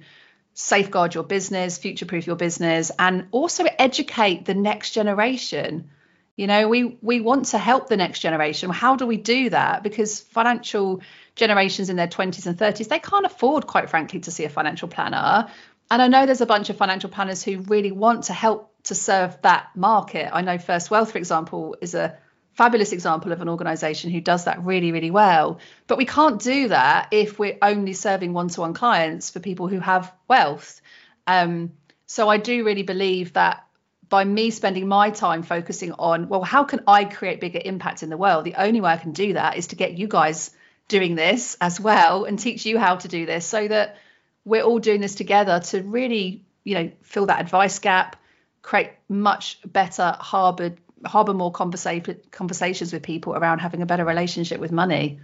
safeguard 0.54 1.14
your 1.14 1.24
business 1.24 1.76
future 1.76 2.06
proof 2.06 2.26
your 2.26 2.36
business 2.36 2.90
and 2.98 3.26
also 3.30 3.64
educate 3.78 4.46
the 4.46 4.54
next 4.54 4.92
generation 4.92 5.90
you 6.36 6.46
know 6.46 6.68
we 6.68 6.98
we 7.00 7.20
want 7.20 7.46
to 7.46 7.58
help 7.58 7.88
the 7.88 7.96
next 7.96 8.20
generation. 8.20 8.70
How 8.70 8.96
do 8.96 9.06
we 9.06 9.16
do 9.16 9.50
that? 9.50 9.82
Because 9.82 10.20
financial 10.20 11.00
generations 11.34 11.90
in 11.90 11.96
their 11.96 12.08
20s 12.08 12.46
and 12.46 12.58
30s 12.58 12.88
they 12.88 12.98
can't 12.98 13.26
afford 13.26 13.66
quite 13.66 13.90
frankly 13.90 14.20
to 14.20 14.30
see 14.30 14.44
a 14.44 14.48
financial 14.48 14.88
planner. 14.88 15.48
And 15.90 16.02
i 16.02 16.08
know 16.08 16.26
there's 16.26 16.40
a 16.40 16.46
bunch 16.46 16.70
of 16.70 16.76
financial 16.76 17.10
planners 17.10 17.42
who 17.42 17.58
really 17.60 17.92
want 17.92 18.24
to 18.24 18.32
help 18.32 18.72
to 18.84 18.94
serve 18.94 19.40
that 19.42 19.68
market. 19.74 20.30
I 20.32 20.42
know 20.42 20.58
first 20.58 20.90
wealth 20.90 21.12
for 21.12 21.18
example 21.18 21.76
is 21.80 21.94
a 21.94 22.18
fabulous 22.52 22.92
example 22.92 23.32
of 23.32 23.42
an 23.42 23.50
organization 23.50 24.10
who 24.10 24.20
does 24.20 24.44
that 24.44 24.62
really 24.62 24.92
really 24.92 25.10
well. 25.10 25.60
But 25.86 25.98
we 25.98 26.06
can't 26.06 26.40
do 26.40 26.68
that 26.68 27.08
if 27.12 27.38
we're 27.38 27.58
only 27.62 27.92
serving 27.92 28.32
one-to-one 28.32 28.74
clients 28.74 29.30
for 29.30 29.40
people 29.40 29.68
who 29.68 29.80
have 29.80 30.12
wealth. 30.28 30.80
Um, 31.26 31.72
so 32.06 32.28
i 32.28 32.38
do 32.38 32.64
really 32.64 32.84
believe 32.84 33.32
that 33.32 33.65
by 34.08 34.24
me 34.24 34.50
spending 34.50 34.86
my 34.86 35.10
time 35.10 35.42
focusing 35.42 35.92
on, 35.92 36.28
well, 36.28 36.42
how 36.42 36.64
can 36.64 36.80
I 36.86 37.04
create 37.04 37.40
bigger 37.40 37.60
impact 37.64 38.02
in 38.02 38.10
the 38.10 38.16
world? 38.16 38.44
The 38.44 38.54
only 38.54 38.80
way 38.80 38.90
I 38.90 38.96
can 38.96 39.12
do 39.12 39.32
that 39.34 39.56
is 39.56 39.68
to 39.68 39.76
get 39.76 39.98
you 39.98 40.06
guys 40.06 40.50
doing 40.88 41.14
this 41.14 41.56
as 41.60 41.80
well 41.80 42.24
and 42.24 42.38
teach 42.38 42.64
you 42.66 42.78
how 42.78 42.96
to 42.96 43.08
do 43.08 43.26
this 43.26 43.44
so 43.44 43.66
that 43.66 43.96
we're 44.44 44.62
all 44.62 44.78
doing 44.78 45.00
this 45.00 45.16
together 45.16 45.60
to 45.60 45.82
really, 45.82 46.44
you 46.62 46.74
know, 46.74 46.90
fill 47.02 47.26
that 47.26 47.40
advice 47.40 47.78
gap, 47.80 48.16
create 48.62 48.90
much 49.08 49.58
better 49.64 50.16
harbor 50.18 50.76
harbor 51.04 51.34
more 51.34 51.52
conversa- 51.52 52.18
conversations 52.30 52.92
with 52.92 53.02
people 53.02 53.34
around 53.34 53.58
having 53.58 53.82
a 53.82 53.86
better 53.86 54.04
relationship 54.04 54.60
with 54.60 54.72
money. 54.72 55.20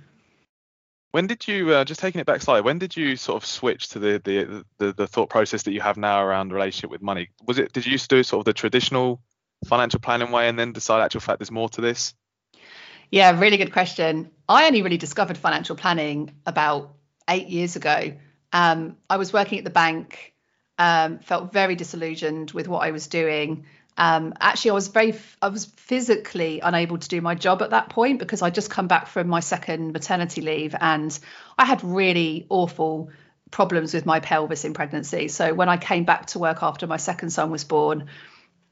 When 1.13 1.27
did 1.27 1.47
you 1.47 1.71
uh, 1.75 1.85
just 1.85 2.01
taking 2.01 2.21
it 2.21 2.27
back 2.27 2.41
slightly? 2.41 2.63
When 2.63 2.79
did 2.79 2.97
you 2.97 3.17
sort 3.17 3.43
of 3.43 3.47
switch 3.47 3.91
to 3.91 3.99
the, 3.99 4.21
the 4.25 4.65
the 4.79 4.93
the 4.95 5.07
thought 5.07 5.29
process 5.29 5.63
that 5.65 5.73
you 5.73 5.81
have 5.83 5.99
now 5.99 6.23
around 6.23 6.53
relationship 6.53 6.91
with 6.91 7.03
money? 7.03 7.29
Was 7.47 7.59
it 7.59 7.73
did 7.73 7.87
you 7.87 7.93
used 7.93 8.09
to 8.09 8.17
do 8.17 8.23
sort 8.23 8.41
of 8.41 8.45
the 8.47 8.55
traditional 8.55 9.21
financial 9.67 10.01
planning 10.01 10.33
way 10.33 10.49
and 10.49 10.59
then 10.59 10.73
decide 10.73 11.03
actual 11.03 11.21
fact 11.21 11.39
there's 11.39 11.51
more 11.51 11.69
to 11.69 11.83
this? 11.83 12.15
Yeah, 13.11 13.39
really 13.39 13.59
good 13.59 13.73
question. 13.73 14.31
I 14.49 14.67
only 14.67 14.81
really 14.81 14.97
discovered 14.97 15.37
financial 15.37 15.77
planning 15.77 16.35
about 16.47 16.95
eight 17.29 17.49
years 17.49 17.77
ago. 17.77 18.15
Um, 18.55 18.97
I 19.09 19.19
was 19.19 19.35
working 19.35 19.59
at 19.59 19.65
the 19.65 19.71
bank, 19.71 20.33
um, 20.79 21.19
felt 21.19 21.53
very 21.53 21.75
disillusioned 21.75 22.53
with 22.53 22.69
what 22.69 22.83
I 22.83 22.91
was 22.91 23.07
doing. 23.07 23.67
Um, 23.97 24.35
actually, 24.41 24.71
I 24.71 24.75
was 24.75 24.89
very, 24.89 25.15
I 25.41 25.49
was 25.49 25.67
physically 25.67 26.61
unable 26.61 26.99
to 26.99 27.09
do 27.09 27.21
my 27.21 27.35
job 27.35 27.61
at 27.63 27.71
that 27.71 27.91
point 27.91 28.19
because 28.19 28.41
i'd 28.41 28.55
just 28.55 28.71
come 28.71 28.87
back 28.87 29.07
from 29.07 29.29
my 29.29 29.41
second 29.41 29.93
maternity 29.93 30.41
leave 30.41 30.75
and 30.81 31.19
I 31.59 31.67
had 31.67 31.85
really 31.85 32.47
awful 32.49 33.11
problems 33.51 33.93
with 33.93 34.07
my 34.07 34.19
pelvis 34.21 34.65
in 34.65 34.73
pregnancy. 34.73 35.29
So 35.29 35.55
when 35.55 35.69
I 35.69 35.77
came 35.77 36.05
back 36.05 36.27
to 36.27 36.39
work 36.39 36.63
after 36.63 36.87
my 36.87 36.97
second 36.97 37.31
son 37.31 37.51
was 37.51 37.65
born, 37.65 38.09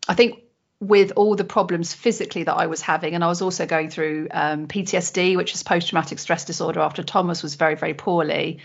I 0.09 0.15
think 0.15 0.43
with 0.81 1.13
all 1.17 1.37
the 1.37 1.45
problems 1.45 1.93
physically 1.93 2.45
that 2.45 2.55
I 2.55 2.67
was 2.67 2.81
having, 2.81 3.15
and 3.15 3.23
I 3.23 3.27
was 3.27 3.43
also 3.43 3.67
going 3.67 3.91
through 3.91 4.29
um, 4.31 4.67
PTSD, 4.67 5.37
which 5.37 5.55
is 5.55 5.63
post 5.63 5.89
traumatic 5.89 6.19
stress 6.19 6.47
disorder 6.47 6.81
after 6.81 7.03
Thomas 7.03 7.43
was 7.43 7.55
very, 7.55 7.75
very 7.75 7.93
poorly. 7.93 8.61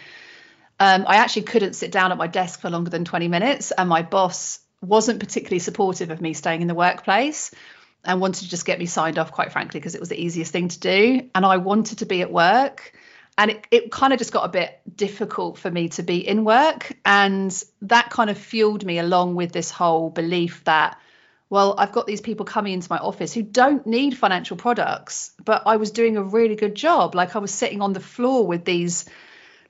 Um, 0.79 1.05
I 1.07 1.17
actually 1.17 1.43
couldn't 1.43 1.73
sit 1.73 1.91
down 1.91 2.13
at 2.13 2.17
my 2.17 2.27
desk 2.27 2.61
for 2.61 2.69
longer 2.69 2.89
than 2.89 3.03
20 3.03 3.27
minutes, 3.27 3.71
and 3.71 3.89
my 3.89 4.01
boss 4.01 4.59
wasn't 4.87 5.19
particularly 5.19 5.59
supportive 5.59 6.11
of 6.11 6.21
me 6.21 6.33
staying 6.33 6.61
in 6.61 6.67
the 6.67 6.75
workplace 6.75 7.51
and 8.03 8.21
wanted 8.21 8.43
to 8.43 8.49
just 8.49 8.65
get 8.65 8.79
me 8.79 8.85
signed 8.85 9.17
off, 9.17 9.31
quite 9.31 9.51
frankly, 9.51 9.79
because 9.79 9.95
it 9.95 9.99
was 9.99 10.09
the 10.09 10.21
easiest 10.21 10.51
thing 10.51 10.67
to 10.67 10.79
do. 10.79 11.29
And 11.33 11.45
I 11.45 11.57
wanted 11.57 11.99
to 11.99 12.05
be 12.05 12.21
at 12.21 12.31
work. 12.31 12.93
And 13.37 13.51
it, 13.51 13.67
it 13.69 13.91
kind 13.91 14.13
of 14.13 14.19
just 14.19 14.31
got 14.31 14.45
a 14.45 14.49
bit 14.49 14.79
difficult 14.95 15.57
for 15.57 15.69
me 15.69 15.89
to 15.89 16.03
be 16.03 16.25
in 16.25 16.45
work. 16.45 16.95
And 17.03 17.51
that 17.81 18.09
kind 18.09 18.29
of 18.29 18.37
fueled 18.37 18.85
me 18.85 18.99
along 18.99 19.35
with 19.35 19.51
this 19.51 19.71
whole 19.71 20.09
belief 20.09 20.63
that, 20.63 20.97
well, 21.49 21.75
I've 21.77 21.91
got 21.91 22.07
these 22.07 22.21
people 22.21 22.45
coming 22.45 22.73
into 22.73 22.87
my 22.89 22.97
office 22.97 23.33
who 23.33 23.41
don't 23.41 23.85
need 23.85 24.17
financial 24.17 24.55
products, 24.55 25.33
but 25.43 25.63
I 25.65 25.77
was 25.77 25.91
doing 25.91 26.15
a 26.15 26.23
really 26.23 26.55
good 26.55 26.75
job. 26.75 27.13
Like 27.13 27.35
I 27.35 27.39
was 27.39 27.51
sitting 27.51 27.81
on 27.81 27.93
the 27.93 27.99
floor 27.99 28.47
with 28.47 28.63
these 28.63 29.05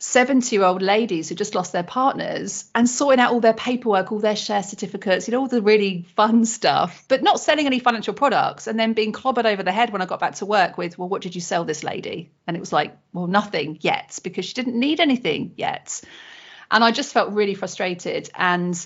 70 0.05 0.55
year 0.55 0.63
old 0.63 0.81
ladies 0.81 1.29
who 1.29 1.35
just 1.35 1.55
lost 1.55 1.71
their 1.71 1.83
partners 1.83 2.65
and 2.75 2.87
sorting 2.87 3.19
out 3.19 3.33
all 3.33 3.39
their 3.39 3.53
paperwork, 3.53 4.11
all 4.11 4.19
their 4.19 4.35
share 4.35 4.61
certificates, 4.61 5.27
you 5.27 5.31
know, 5.31 5.39
all 5.39 5.47
the 5.47 5.61
really 5.61 6.05
fun 6.15 6.45
stuff, 6.45 7.03
but 7.07 7.23
not 7.23 7.39
selling 7.39 7.65
any 7.65 7.79
financial 7.79 8.13
products 8.13 8.67
and 8.67 8.79
then 8.79 8.93
being 8.93 9.11
clobbered 9.11 9.45
over 9.45 9.63
the 9.63 9.71
head 9.71 9.91
when 9.91 10.01
I 10.01 10.05
got 10.05 10.19
back 10.19 10.35
to 10.35 10.45
work 10.45 10.77
with, 10.77 10.97
well, 10.97 11.09
what 11.09 11.21
did 11.21 11.33
you 11.33 11.41
sell 11.41 11.65
this 11.65 11.83
lady? 11.83 12.31
And 12.45 12.55
it 12.55 12.59
was 12.59 12.71
like, 12.71 12.95
well, 13.13 13.27
nothing 13.27 13.79
yet 13.81 14.19
because 14.23 14.45
she 14.45 14.53
didn't 14.53 14.79
need 14.79 14.99
anything 14.99 15.53
yet. 15.57 16.01
And 16.69 16.83
I 16.83 16.91
just 16.91 17.11
felt 17.11 17.33
really 17.33 17.55
frustrated. 17.55 18.29
And 18.35 18.85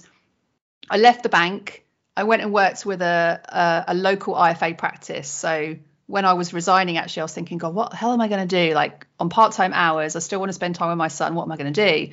I 0.89 0.97
left 0.97 1.23
the 1.23 1.29
bank. 1.29 1.85
I 2.15 2.23
went 2.23 2.41
and 2.41 2.53
worked 2.53 2.85
with 2.85 3.01
a, 3.01 3.41
a, 3.87 3.91
a 3.91 3.93
local 3.93 4.35
IFA 4.35 4.77
practice. 4.77 5.27
So 5.27 5.75
when 6.09 6.25
I 6.25 6.33
was 6.33 6.53
resigning, 6.53 6.97
actually, 6.97 7.21
I 7.21 7.25
was 7.25 7.33
thinking, 7.35 7.59
God, 7.59 7.75
what 7.75 7.91
the 7.91 7.95
hell 7.95 8.11
am 8.11 8.19
I 8.19 8.27
going 8.29 8.47
to 8.47 8.67
do? 8.67 8.73
Like 8.73 9.05
on 9.19 9.29
part 9.29 9.51
time 9.51 9.73
hours, 9.75 10.15
I 10.15 10.19
still 10.19 10.39
want 10.39 10.49
to 10.49 10.53
spend 10.53 10.73
time 10.73 10.89
with 10.89 10.97
my 10.97 11.07
son. 11.07 11.35
What 11.35 11.43
am 11.43 11.51
I 11.51 11.55
going 11.55 11.71
to 11.71 11.85
do? 11.87 12.11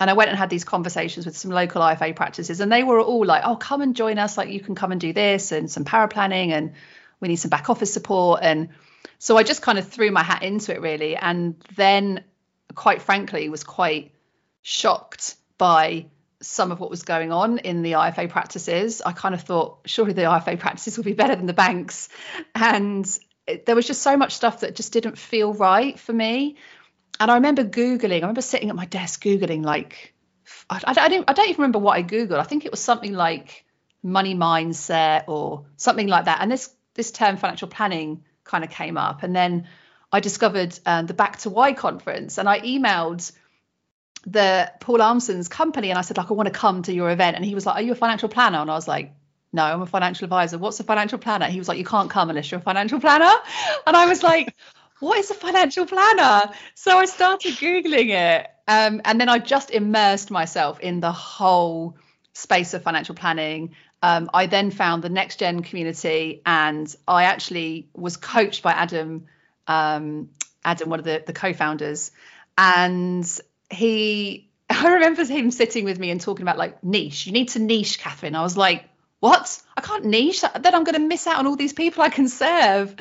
And 0.00 0.10
I 0.10 0.14
went 0.14 0.30
and 0.30 0.36
had 0.36 0.50
these 0.50 0.64
conversations 0.64 1.24
with 1.24 1.36
some 1.36 1.52
local 1.52 1.80
IFA 1.80 2.16
practices, 2.16 2.58
and 2.58 2.72
they 2.72 2.82
were 2.82 3.00
all 3.00 3.24
like, 3.24 3.44
oh, 3.44 3.54
come 3.54 3.80
and 3.80 3.94
join 3.94 4.18
us. 4.18 4.36
Like, 4.36 4.48
you 4.48 4.58
can 4.58 4.74
come 4.74 4.90
and 4.90 5.00
do 5.00 5.12
this 5.12 5.52
and 5.52 5.70
some 5.70 5.84
paraplanning, 5.84 6.50
and 6.50 6.72
we 7.20 7.28
need 7.28 7.36
some 7.36 7.48
back 7.48 7.70
office 7.70 7.92
support. 7.92 8.40
And 8.42 8.70
so 9.20 9.36
I 9.36 9.44
just 9.44 9.62
kind 9.62 9.78
of 9.78 9.86
threw 9.86 10.10
my 10.10 10.24
hat 10.24 10.42
into 10.42 10.74
it, 10.74 10.80
really. 10.80 11.14
And 11.14 11.54
then, 11.76 12.24
quite 12.74 13.02
frankly, 13.02 13.48
was 13.48 13.62
quite 13.62 14.10
shocked 14.62 15.36
by 15.58 16.06
some 16.40 16.72
of 16.72 16.80
what 16.80 16.90
was 16.90 17.02
going 17.02 17.30
on 17.30 17.58
in 17.58 17.82
the 17.82 17.92
IFA 17.92 18.30
practices. 18.30 19.00
I 19.00 19.12
kind 19.12 19.34
of 19.34 19.42
thought, 19.42 19.78
surely 19.86 20.12
the 20.12 20.22
IFA 20.22 20.58
practices 20.58 20.96
will 20.96 21.04
be 21.04 21.12
better 21.12 21.36
than 21.36 21.46
the 21.46 21.52
banks. 21.52 22.08
And 22.54 23.08
there 23.66 23.74
was 23.74 23.86
just 23.86 24.02
so 24.02 24.16
much 24.16 24.34
stuff 24.34 24.60
that 24.60 24.74
just 24.74 24.92
didn't 24.92 25.18
feel 25.18 25.52
right 25.52 25.98
for 25.98 26.12
me. 26.12 26.56
And 27.20 27.30
I 27.30 27.34
remember 27.34 27.64
Googling, 27.64 28.12
I 28.12 28.20
remember 28.20 28.42
sitting 28.42 28.70
at 28.70 28.76
my 28.76 28.86
desk 28.86 29.22
Googling, 29.22 29.64
like, 29.64 30.14
I, 30.70 30.80
I, 30.84 30.94
I, 30.96 31.08
don't, 31.08 31.28
I 31.28 31.32
don't 31.32 31.48
even 31.48 31.62
remember 31.62 31.78
what 31.78 31.96
I 31.96 32.02
Googled. 32.02 32.38
I 32.38 32.44
think 32.44 32.64
it 32.64 32.70
was 32.70 32.80
something 32.80 33.12
like 33.12 33.64
money 34.02 34.34
mindset 34.34 35.24
or 35.26 35.66
something 35.76 36.06
like 36.06 36.26
that. 36.26 36.38
And 36.40 36.50
this, 36.50 36.70
this 36.94 37.10
term 37.10 37.36
financial 37.36 37.68
planning 37.68 38.24
kind 38.44 38.64
of 38.64 38.70
came 38.70 38.96
up. 38.96 39.22
And 39.22 39.34
then 39.34 39.66
I 40.12 40.20
discovered 40.20 40.78
uh, 40.86 41.02
the 41.02 41.14
Back 41.14 41.38
to 41.38 41.50
Why 41.50 41.72
conference 41.72 42.38
and 42.38 42.48
I 42.48 42.60
emailed 42.60 43.32
the 44.26 44.72
Paul 44.80 45.02
Armson's 45.02 45.48
company 45.48 45.90
and 45.90 45.98
I 45.98 46.02
said, 46.02 46.16
like, 46.16 46.30
I 46.30 46.34
want 46.34 46.46
to 46.46 46.54
come 46.54 46.82
to 46.82 46.92
your 46.92 47.10
event. 47.10 47.36
And 47.36 47.44
he 47.44 47.54
was 47.54 47.66
like, 47.66 47.76
Are 47.76 47.82
you 47.82 47.92
a 47.92 47.96
financial 47.96 48.28
planner? 48.28 48.58
And 48.58 48.70
I 48.70 48.74
was 48.74 48.88
like, 48.88 49.12
no, 49.52 49.62
I'm 49.62 49.82
a 49.82 49.86
financial 49.86 50.24
advisor. 50.24 50.58
What's 50.58 50.78
a 50.80 50.84
financial 50.84 51.18
planner? 51.18 51.46
He 51.46 51.58
was 51.58 51.68
like, 51.68 51.78
you 51.78 51.84
can't 51.84 52.10
come 52.10 52.28
unless 52.28 52.50
you're 52.50 52.60
a 52.60 52.62
financial 52.62 53.00
planner. 53.00 53.32
And 53.86 53.96
I 53.96 54.06
was 54.06 54.22
like, 54.22 54.54
what 55.00 55.18
is 55.18 55.30
a 55.30 55.34
financial 55.34 55.86
planner? 55.86 56.52
So 56.74 56.98
I 56.98 57.06
started 57.06 57.54
Googling 57.54 58.10
it. 58.10 58.46
Um, 58.66 59.00
and 59.04 59.20
then 59.20 59.28
I 59.28 59.38
just 59.38 59.70
immersed 59.70 60.30
myself 60.30 60.80
in 60.80 61.00
the 61.00 61.12
whole 61.12 61.96
space 62.34 62.74
of 62.74 62.82
financial 62.82 63.14
planning. 63.14 63.74
Um, 64.02 64.30
I 64.34 64.46
then 64.46 64.70
found 64.70 65.02
the 65.02 65.08
next 65.08 65.38
gen 65.38 65.62
community 65.62 66.42
and 66.44 66.94
I 67.06 67.24
actually 67.24 67.88
was 67.94 68.16
coached 68.16 68.62
by 68.62 68.72
Adam, 68.72 69.26
um, 69.66 70.28
Adam, 70.64 70.90
one 70.90 70.98
of 70.98 71.04
the, 71.06 71.22
the 71.26 71.32
co-founders. 71.32 72.12
And 72.58 73.26
he, 73.70 74.50
I 74.70 74.88
remember 74.94 75.24
him 75.24 75.50
sitting 75.50 75.84
with 75.84 75.98
me 75.98 76.10
and 76.10 76.20
talking 76.20 76.42
about 76.42 76.58
like 76.58 76.84
niche. 76.84 77.26
You 77.26 77.32
need 77.32 77.48
to 77.50 77.58
niche, 77.58 77.98
Catherine. 77.98 78.34
I 78.34 78.42
was 78.42 78.56
like, 78.56 78.84
what? 79.20 79.60
I 79.76 79.80
can't 79.80 80.04
niche. 80.04 80.42
Then 80.60 80.74
I'm 80.74 80.84
going 80.84 80.94
to 80.94 81.06
miss 81.06 81.26
out 81.26 81.38
on 81.38 81.46
all 81.46 81.56
these 81.56 81.72
people 81.72 82.02
I 82.02 82.08
can 82.08 82.28
serve. 82.28 82.94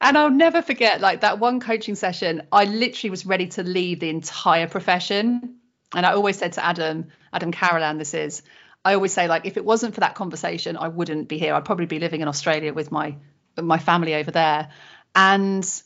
And 0.00 0.18
I'll 0.18 0.30
never 0.30 0.60
forget 0.60 1.00
like 1.00 1.22
that 1.22 1.38
one 1.38 1.60
coaching 1.60 1.94
session. 1.94 2.42
I 2.52 2.64
literally 2.64 3.10
was 3.10 3.24
ready 3.24 3.48
to 3.48 3.62
leave 3.62 4.00
the 4.00 4.10
entire 4.10 4.68
profession. 4.68 5.56
And 5.94 6.04
I 6.04 6.12
always 6.12 6.36
said 6.36 6.54
to 6.54 6.64
Adam, 6.64 7.08
Adam 7.32 7.52
Carolan, 7.52 7.98
this 7.98 8.12
is, 8.12 8.42
I 8.84 8.94
always 8.94 9.12
say 9.12 9.28
like 9.28 9.46
if 9.46 9.56
it 9.56 9.64
wasn't 9.64 9.94
for 9.94 10.00
that 10.00 10.14
conversation, 10.14 10.76
I 10.76 10.88
wouldn't 10.88 11.28
be 11.28 11.38
here. 11.38 11.54
I'd 11.54 11.64
probably 11.64 11.86
be 11.86 11.98
living 11.98 12.20
in 12.20 12.28
Australia 12.28 12.74
with 12.74 12.92
my 12.92 13.16
my 13.56 13.78
family 13.78 14.14
over 14.14 14.30
there. 14.30 14.68
And 15.14 15.82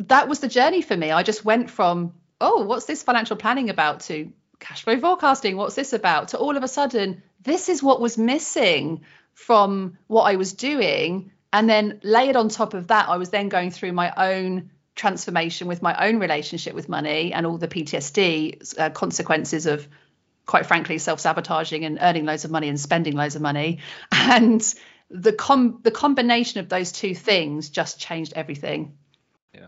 that 0.00 0.28
was 0.28 0.40
the 0.40 0.48
journey 0.48 0.82
for 0.82 0.96
me. 0.96 1.12
I 1.12 1.22
just 1.22 1.44
went 1.44 1.70
from, 1.70 2.14
oh, 2.40 2.64
what's 2.64 2.86
this 2.86 3.02
financial 3.02 3.36
planning 3.36 3.70
about 3.70 4.00
to 4.00 4.32
cash 4.58 4.82
flow 4.82 4.98
forecasting? 4.98 5.56
What's 5.56 5.76
this 5.76 5.92
about? 5.92 6.28
To 6.28 6.38
all 6.38 6.56
of 6.56 6.64
a 6.64 6.68
sudden, 6.68 7.22
this 7.40 7.68
is 7.68 7.82
what 7.82 8.00
was 8.00 8.18
missing 8.18 9.04
from 9.34 9.98
what 10.06 10.22
I 10.22 10.36
was 10.36 10.52
doing. 10.52 11.32
And 11.52 11.68
then 11.68 12.00
layered 12.02 12.36
on 12.36 12.48
top 12.48 12.74
of 12.74 12.88
that, 12.88 13.08
I 13.08 13.16
was 13.16 13.30
then 13.30 13.48
going 13.48 13.70
through 13.70 13.92
my 13.92 14.12
own 14.16 14.70
transformation 14.94 15.68
with 15.68 15.82
my 15.82 16.08
own 16.08 16.18
relationship 16.18 16.74
with 16.74 16.88
money 16.88 17.32
and 17.32 17.46
all 17.46 17.58
the 17.58 17.68
PTSD 17.68 18.78
uh, 18.78 18.90
consequences 18.90 19.66
of, 19.66 19.86
quite 20.46 20.66
frankly, 20.66 20.98
self 20.98 21.20
sabotaging 21.20 21.84
and 21.84 21.98
earning 22.00 22.24
loads 22.24 22.44
of 22.44 22.50
money 22.50 22.68
and 22.68 22.78
spending 22.78 23.14
loads 23.16 23.36
of 23.36 23.42
money. 23.42 23.80
And 24.12 24.62
the 25.12 25.32
com- 25.32 25.80
the 25.82 25.90
combination 25.90 26.60
of 26.60 26.68
those 26.68 26.90
two 26.90 27.14
things 27.14 27.68
just 27.68 28.00
changed 28.00 28.32
everything. 28.34 28.96
Yeah. 29.52 29.66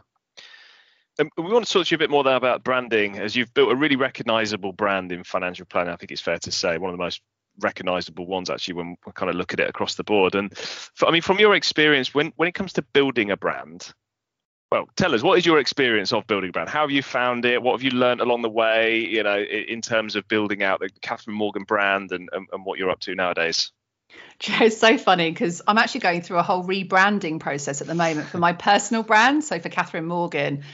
Um, 1.20 1.28
we 1.36 1.52
want 1.52 1.66
to 1.66 1.72
talk 1.72 1.86
to 1.86 1.90
you 1.92 1.96
a 1.96 1.98
bit 1.98 2.10
more 2.10 2.24
there 2.24 2.36
about 2.36 2.64
branding, 2.64 3.18
as 3.18 3.36
you've 3.36 3.52
built 3.52 3.70
a 3.70 3.76
really 3.76 3.96
recognizable 3.96 4.72
brand 4.72 5.12
in 5.12 5.22
financial 5.22 5.66
planning. 5.66 5.92
I 5.92 5.96
think 5.96 6.12
it's 6.12 6.22
fair 6.22 6.38
to 6.38 6.50
say 6.50 6.78
one 6.78 6.90
of 6.90 6.96
the 6.96 7.02
most 7.02 7.20
recognizable 7.60 8.26
ones 8.26 8.50
actually 8.50 8.74
when 8.74 8.96
we 9.06 9.12
kind 9.12 9.30
of 9.30 9.36
look 9.36 9.52
at 9.52 9.60
it 9.60 9.68
across 9.68 9.94
the 9.94 10.04
board. 10.04 10.34
And 10.34 10.56
for, 10.56 11.08
I 11.08 11.10
mean, 11.10 11.22
from 11.22 11.38
your 11.38 11.54
experience, 11.54 12.14
when 12.14 12.32
when 12.36 12.48
it 12.48 12.54
comes 12.54 12.74
to 12.74 12.82
building 12.82 13.30
a 13.30 13.36
brand, 13.36 13.92
well, 14.70 14.88
tell 14.96 15.14
us 15.14 15.22
what 15.22 15.38
is 15.38 15.46
your 15.46 15.58
experience 15.58 16.12
of 16.12 16.26
building 16.26 16.50
a 16.50 16.52
brand? 16.52 16.68
How 16.68 16.82
have 16.82 16.90
you 16.90 17.02
found 17.02 17.44
it? 17.44 17.62
What 17.62 17.72
have 17.72 17.82
you 17.82 17.90
learned 17.90 18.20
along 18.20 18.42
the 18.42 18.50
way? 18.50 18.98
You 18.98 19.22
know, 19.22 19.38
in 19.38 19.82
terms 19.82 20.16
of 20.16 20.26
building 20.28 20.62
out 20.62 20.80
the 20.80 20.90
Catherine 21.00 21.36
Morgan 21.36 21.64
brand 21.64 22.12
and 22.12 22.28
and, 22.32 22.48
and 22.52 22.64
what 22.64 22.78
you're 22.78 22.90
up 22.90 23.00
to 23.00 23.14
nowadays. 23.14 23.70
It's 24.46 24.78
so 24.78 24.98
funny 24.98 25.30
because 25.30 25.62
I'm 25.66 25.78
actually 25.78 26.00
going 26.00 26.22
through 26.22 26.38
a 26.38 26.42
whole 26.42 26.64
rebranding 26.64 27.40
process 27.40 27.80
at 27.80 27.86
the 27.86 27.94
moment 27.94 28.28
for 28.28 28.38
my 28.38 28.52
personal 28.52 29.02
brand. 29.02 29.44
So 29.44 29.58
for 29.58 29.68
Catherine 29.68 30.06
Morgan, 30.06 30.64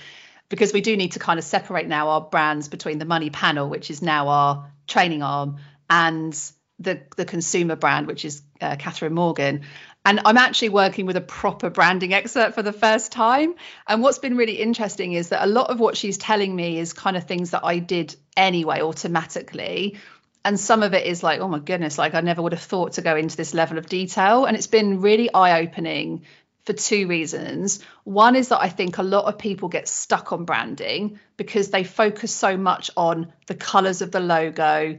because 0.49 0.73
we 0.73 0.81
do 0.81 0.97
need 0.97 1.13
to 1.13 1.19
kind 1.19 1.39
of 1.39 1.45
separate 1.45 1.87
now 1.87 2.09
our 2.09 2.21
brands 2.21 2.69
between 2.69 2.99
the 2.99 3.05
money 3.05 3.31
panel, 3.31 3.69
which 3.69 3.91
is 3.91 4.03
now 4.03 4.29
our 4.29 4.71
training 4.87 5.23
arm, 5.23 5.59
and 5.89 6.39
the 6.81 7.01
the 7.17 7.25
consumer 7.25 7.77
brand, 7.77 8.07
which 8.07 8.25
is 8.25 8.43
uh, 8.61 8.77
Catherine 8.77 9.15
Morgan. 9.15 9.63
And 10.05 10.21
I'm 10.25 10.39
actually 10.39 10.71
working 10.71 11.05
with 11.05 11.17
a 11.17 11.21
proper 11.21 11.69
branding 11.69 12.15
expert 12.15 12.55
for 12.55 12.63
the 12.63 12.73
first 12.73 13.13
time. 13.13 13.55
And 13.87 14.03
what's 14.03 14.19
been 14.19 14.37
really 14.37 14.55
interesting 14.55 15.13
is 15.13 15.29
that 15.29 15.45
a 15.45 15.47
lot 15.47 15.69
of 15.69 15.79
what 15.79 15.97
she's 15.97 16.17
telling 16.17 16.57
me 16.57 16.79
is 16.79 16.95
kind 16.95 17.19
of 17.19 17.25
things 17.25 17.51
that 17.51 17.65
I 17.65 17.81
did 17.81 18.17
anyway 18.35 18.81
automatically. 18.81 19.99
And 20.43 20.59
some 20.59 20.83
of 20.83 20.95
it 20.95 21.07
is 21.07 21.23
like, 21.23 21.41
oh 21.41 21.49
my 21.49 21.59
goodness, 21.59 21.99
like 21.99 22.15
I 22.15 22.23
never 22.23 22.41
would 22.41 22.53
have 22.53 22.63
thought 22.63 22.95
to 22.95 23.03
go 23.03 23.15
into 23.15 23.37
this 23.37 23.53
level 23.53 23.77
of 23.77 23.87
detail. 23.87 24.47
And 24.47 24.57
it's 24.57 24.67
been 24.67 25.03
really 25.03 25.33
eye 25.33 25.61
opening 25.61 26.25
for 26.65 26.73
two 26.73 27.07
reasons. 27.07 27.81
One 28.05 28.37
is 28.37 28.49
that 28.49 28.63
I 28.63 28.71
think 28.71 28.97
a 28.97 29.03
lot 29.03 29.27
of 29.27 29.39
people 29.39 29.69
get 29.69 29.87
stuck 29.87 30.33
on 30.33 30.47
branding 30.47 31.21
because 31.37 31.69
they 31.71 31.85
focus 31.85 32.35
so 32.35 32.57
much 32.57 32.91
on 32.97 33.33
the 33.47 33.55
colors 33.55 34.01
of 34.01 34.13
the 34.13 34.21
logo, 34.21 34.99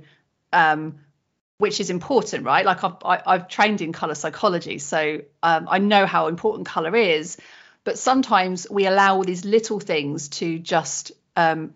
um, 0.53 0.99
which 1.61 1.79
is 1.79 1.91
important, 1.91 2.43
right? 2.43 2.65
Like 2.65 2.83
I've, 2.83 2.95
I, 3.05 3.33
have 3.33 3.47
trained 3.47 3.81
in 3.81 3.93
color 3.93 4.15
psychology, 4.15 4.79
so 4.79 5.21
um, 5.43 5.67
I 5.69 5.77
know 5.77 6.07
how 6.07 6.25
important 6.27 6.67
color 6.67 6.95
is. 6.95 7.37
But 7.83 7.99
sometimes 7.99 8.65
we 8.67 8.87
allow 8.87 9.17
all 9.17 9.23
these 9.23 9.45
little 9.45 9.79
things 9.79 10.29
to 10.39 10.57
just 10.57 11.11
um, 11.35 11.75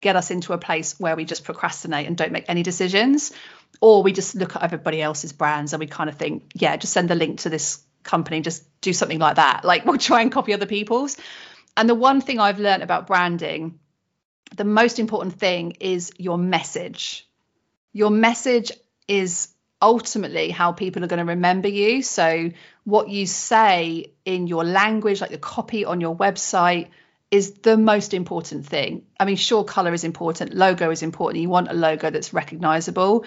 get 0.00 0.16
us 0.16 0.32
into 0.32 0.52
a 0.52 0.58
place 0.58 0.98
where 0.98 1.14
we 1.14 1.24
just 1.24 1.44
procrastinate 1.44 2.08
and 2.08 2.16
don't 2.16 2.32
make 2.32 2.46
any 2.48 2.64
decisions, 2.64 3.32
or 3.80 4.02
we 4.02 4.12
just 4.12 4.34
look 4.34 4.56
at 4.56 4.64
everybody 4.64 5.00
else's 5.00 5.32
brands 5.32 5.72
and 5.72 5.78
we 5.78 5.86
kind 5.86 6.10
of 6.10 6.16
think, 6.16 6.50
yeah, 6.54 6.76
just 6.76 6.92
send 6.92 7.08
the 7.08 7.14
link 7.14 7.38
to 7.40 7.50
this 7.50 7.80
company, 8.02 8.40
just 8.40 8.64
do 8.80 8.92
something 8.92 9.20
like 9.20 9.36
that. 9.36 9.64
Like 9.64 9.84
we'll 9.86 9.98
try 9.98 10.22
and 10.22 10.32
copy 10.32 10.54
other 10.54 10.66
people's. 10.66 11.16
And 11.76 11.88
the 11.88 11.94
one 11.94 12.20
thing 12.20 12.40
I've 12.40 12.58
learned 12.58 12.82
about 12.82 13.06
branding, 13.06 13.78
the 14.56 14.64
most 14.64 14.98
important 14.98 15.34
thing 15.34 15.76
is 15.78 16.12
your 16.18 16.36
message. 16.36 17.28
Your 17.92 18.10
message 18.10 18.72
is 19.10 19.48
ultimately 19.82 20.50
how 20.50 20.70
people 20.70 21.02
are 21.02 21.08
going 21.08 21.18
to 21.18 21.32
remember 21.32 21.68
you. 21.68 22.00
So, 22.02 22.52
what 22.84 23.08
you 23.08 23.26
say 23.26 24.12
in 24.24 24.46
your 24.46 24.64
language, 24.64 25.20
like 25.20 25.30
the 25.30 25.38
copy 25.38 25.84
on 25.84 26.00
your 26.00 26.16
website, 26.16 26.88
is 27.30 27.52
the 27.54 27.76
most 27.76 28.14
important 28.14 28.66
thing. 28.66 29.06
I 29.18 29.24
mean, 29.24 29.36
sure, 29.36 29.64
color 29.64 29.92
is 29.92 30.04
important, 30.04 30.54
logo 30.54 30.90
is 30.90 31.02
important. 31.02 31.42
You 31.42 31.48
want 31.48 31.70
a 31.70 31.74
logo 31.74 32.10
that's 32.10 32.32
recognizable, 32.32 33.24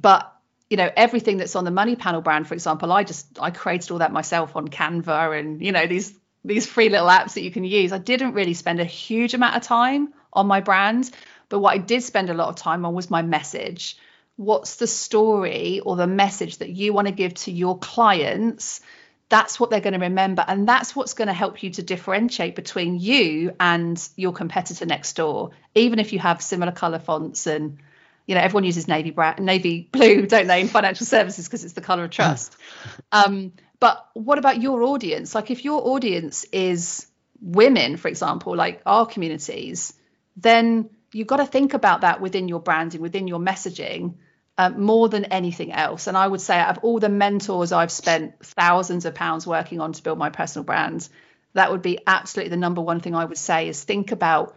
but 0.00 0.34
you 0.70 0.76
know 0.76 0.88
everything 0.96 1.36
that's 1.36 1.56
on 1.56 1.64
the 1.64 1.70
money 1.72 1.96
panel 1.96 2.20
brand 2.20 2.46
for 2.46 2.54
example 2.54 2.92
i 2.92 3.02
just 3.02 3.26
i 3.40 3.50
created 3.50 3.90
all 3.90 3.98
that 3.98 4.12
myself 4.12 4.54
on 4.54 4.68
canva 4.68 5.36
and 5.36 5.60
you 5.60 5.72
know 5.72 5.84
these 5.84 6.14
these 6.44 6.64
free 6.64 6.88
little 6.88 7.08
apps 7.08 7.34
that 7.34 7.42
you 7.42 7.50
can 7.50 7.64
use 7.64 7.92
i 7.92 7.98
didn't 7.98 8.34
really 8.34 8.54
spend 8.54 8.78
a 8.78 8.84
huge 8.84 9.34
amount 9.34 9.56
of 9.56 9.62
time 9.62 10.14
on 10.32 10.46
my 10.46 10.60
brand 10.60 11.10
but 11.48 11.58
what 11.58 11.74
i 11.74 11.78
did 11.78 12.04
spend 12.04 12.30
a 12.30 12.34
lot 12.34 12.48
of 12.48 12.54
time 12.54 12.86
on 12.86 12.94
was 12.94 13.10
my 13.10 13.20
message 13.20 13.96
what's 14.36 14.76
the 14.76 14.86
story 14.86 15.80
or 15.80 15.96
the 15.96 16.06
message 16.06 16.58
that 16.58 16.70
you 16.70 16.92
want 16.92 17.06
to 17.06 17.12
give 17.12 17.34
to 17.34 17.52
your 17.52 17.78
clients 17.78 18.80
that's 19.28 19.60
what 19.60 19.70
they're 19.70 19.80
going 19.80 19.94
to 19.94 20.00
remember 20.00 20.44
and 20.46 20.68
that's 20.68 20.94
what's 20.94 21.14
going 21.14 21.28
to 21.28 21.34
help 21.34 21.62
you 21.62 21.70
to 21.70 21.82
differentiate 21.82 22.56
between 22.56 22.98
you 22.98 23.54
and 23.60 24.08
your 24.16 24.32
competitor 24.32 24.84
next 24.86 25.14
door 25.14 25.50
even 25.74 25.98
if 25.98 26.12
you 26.12 26.18
have 26.18 26.42
similar 26.42 26.72
color 26.72 26.98
fonts 26.98 27.46
and 27.46 27.78
you 28.26 28.34
know 28.34 28.40
everyone 28.40 28.64
uses 28.64 28.88
navy 28.88 29.10
brown 29.10 29.36
navy 29.38 29.88
blue 29.92 30.26
don't 30.26 30.46
they 30.46 30.60
in 30.60 30.68
financial 30.68 31.06
services 31.06 31.46
because 31.46 31.64
it's 31.64 31.74
the 31.74 31.80
color 31.80 32.04
of 32.04 32.10
trust. 32.10 32.56
Um, 33.12 33.52
but 33.80 34.06
what 34.12 34.38
about 34.38 34.60
your 34.60 34.82
audience? 34.82 35.34
Like 35.34 35.50
if 35.50 35.64
your 35.64 35.80
audience 35.88 36.44
is 36.52 37.06
women 37.40 37.96
for 37.96 38.08
example 38.08 38.54
like 38.54 38.82
our 38.84 39.06
communities 39.06 39.94
then 40.36 40.90
you've 41.12 41.26
got 41.26 41.38
to 41.38 41.46
think 41.46 41.74
about 41.74 42.02
that 42.02 42.20
within 42.20 42.48
your 42.48 42.60
branding 42.60 43.00
within 43.00 43.28
your 43.28 43.40
messaging 43.40 44.14
um, 44.58 44.82
more 44.82 45.08
than 45.08 45.24
anything 45.26 45.72
else. 45.72 46.06
And 46.06 46.16
I 46.16 46.26
would 46.26 46.40
say, 46.40 46.58
out 46.58 46.76
of 46.76 46.84
all 46.84 46.98
the 46.98 47.08
mentors 47.08 47.72
I've 47.72 47.90
spent 47.90 48.44
thousands 48.44 49.06
of 49.06 49.14
pounds 49.14 49.46
working 49.46 49.80
on 49.80 49.94
to 49.94 50.02
build 50.02 50.18
my 50.18 50.28
personal 50.28 50.64
brand, 50.64 51.08
that 51.54 51.70
would 51.70 51.80
be 51.80 51.98
absolutely 52.06 52.50
the 52.50 52.56
number 52.56 52.82
one 52.82 53.00
thing 53.00 53.14
I 53.14 53.24
would 53.24 53.38
say 53.38 53.68
is 53.68 53.82
think 53.82 54.12
about 54.12 54.56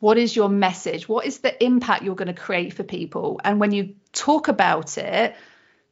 what 0.00 0.18
is 0.18 0.34
your 0.34 0.48
message? 0.48 1.08
What 1.08 1.26
is 1.26 1.38
the 1.38 1.62
impact 1.62 2.02
you're 2.02 2.14
going 2.14 2.34
to 2.34 2.40
create 2.40 2.72
for 2.72 2.84
people? 2.84 3.40
And 3.44 3.60
when 3.60 3.72
you 3.72 3.96
talk 4.12 4.48
about 4.48 4.96
it, 4.98 5.36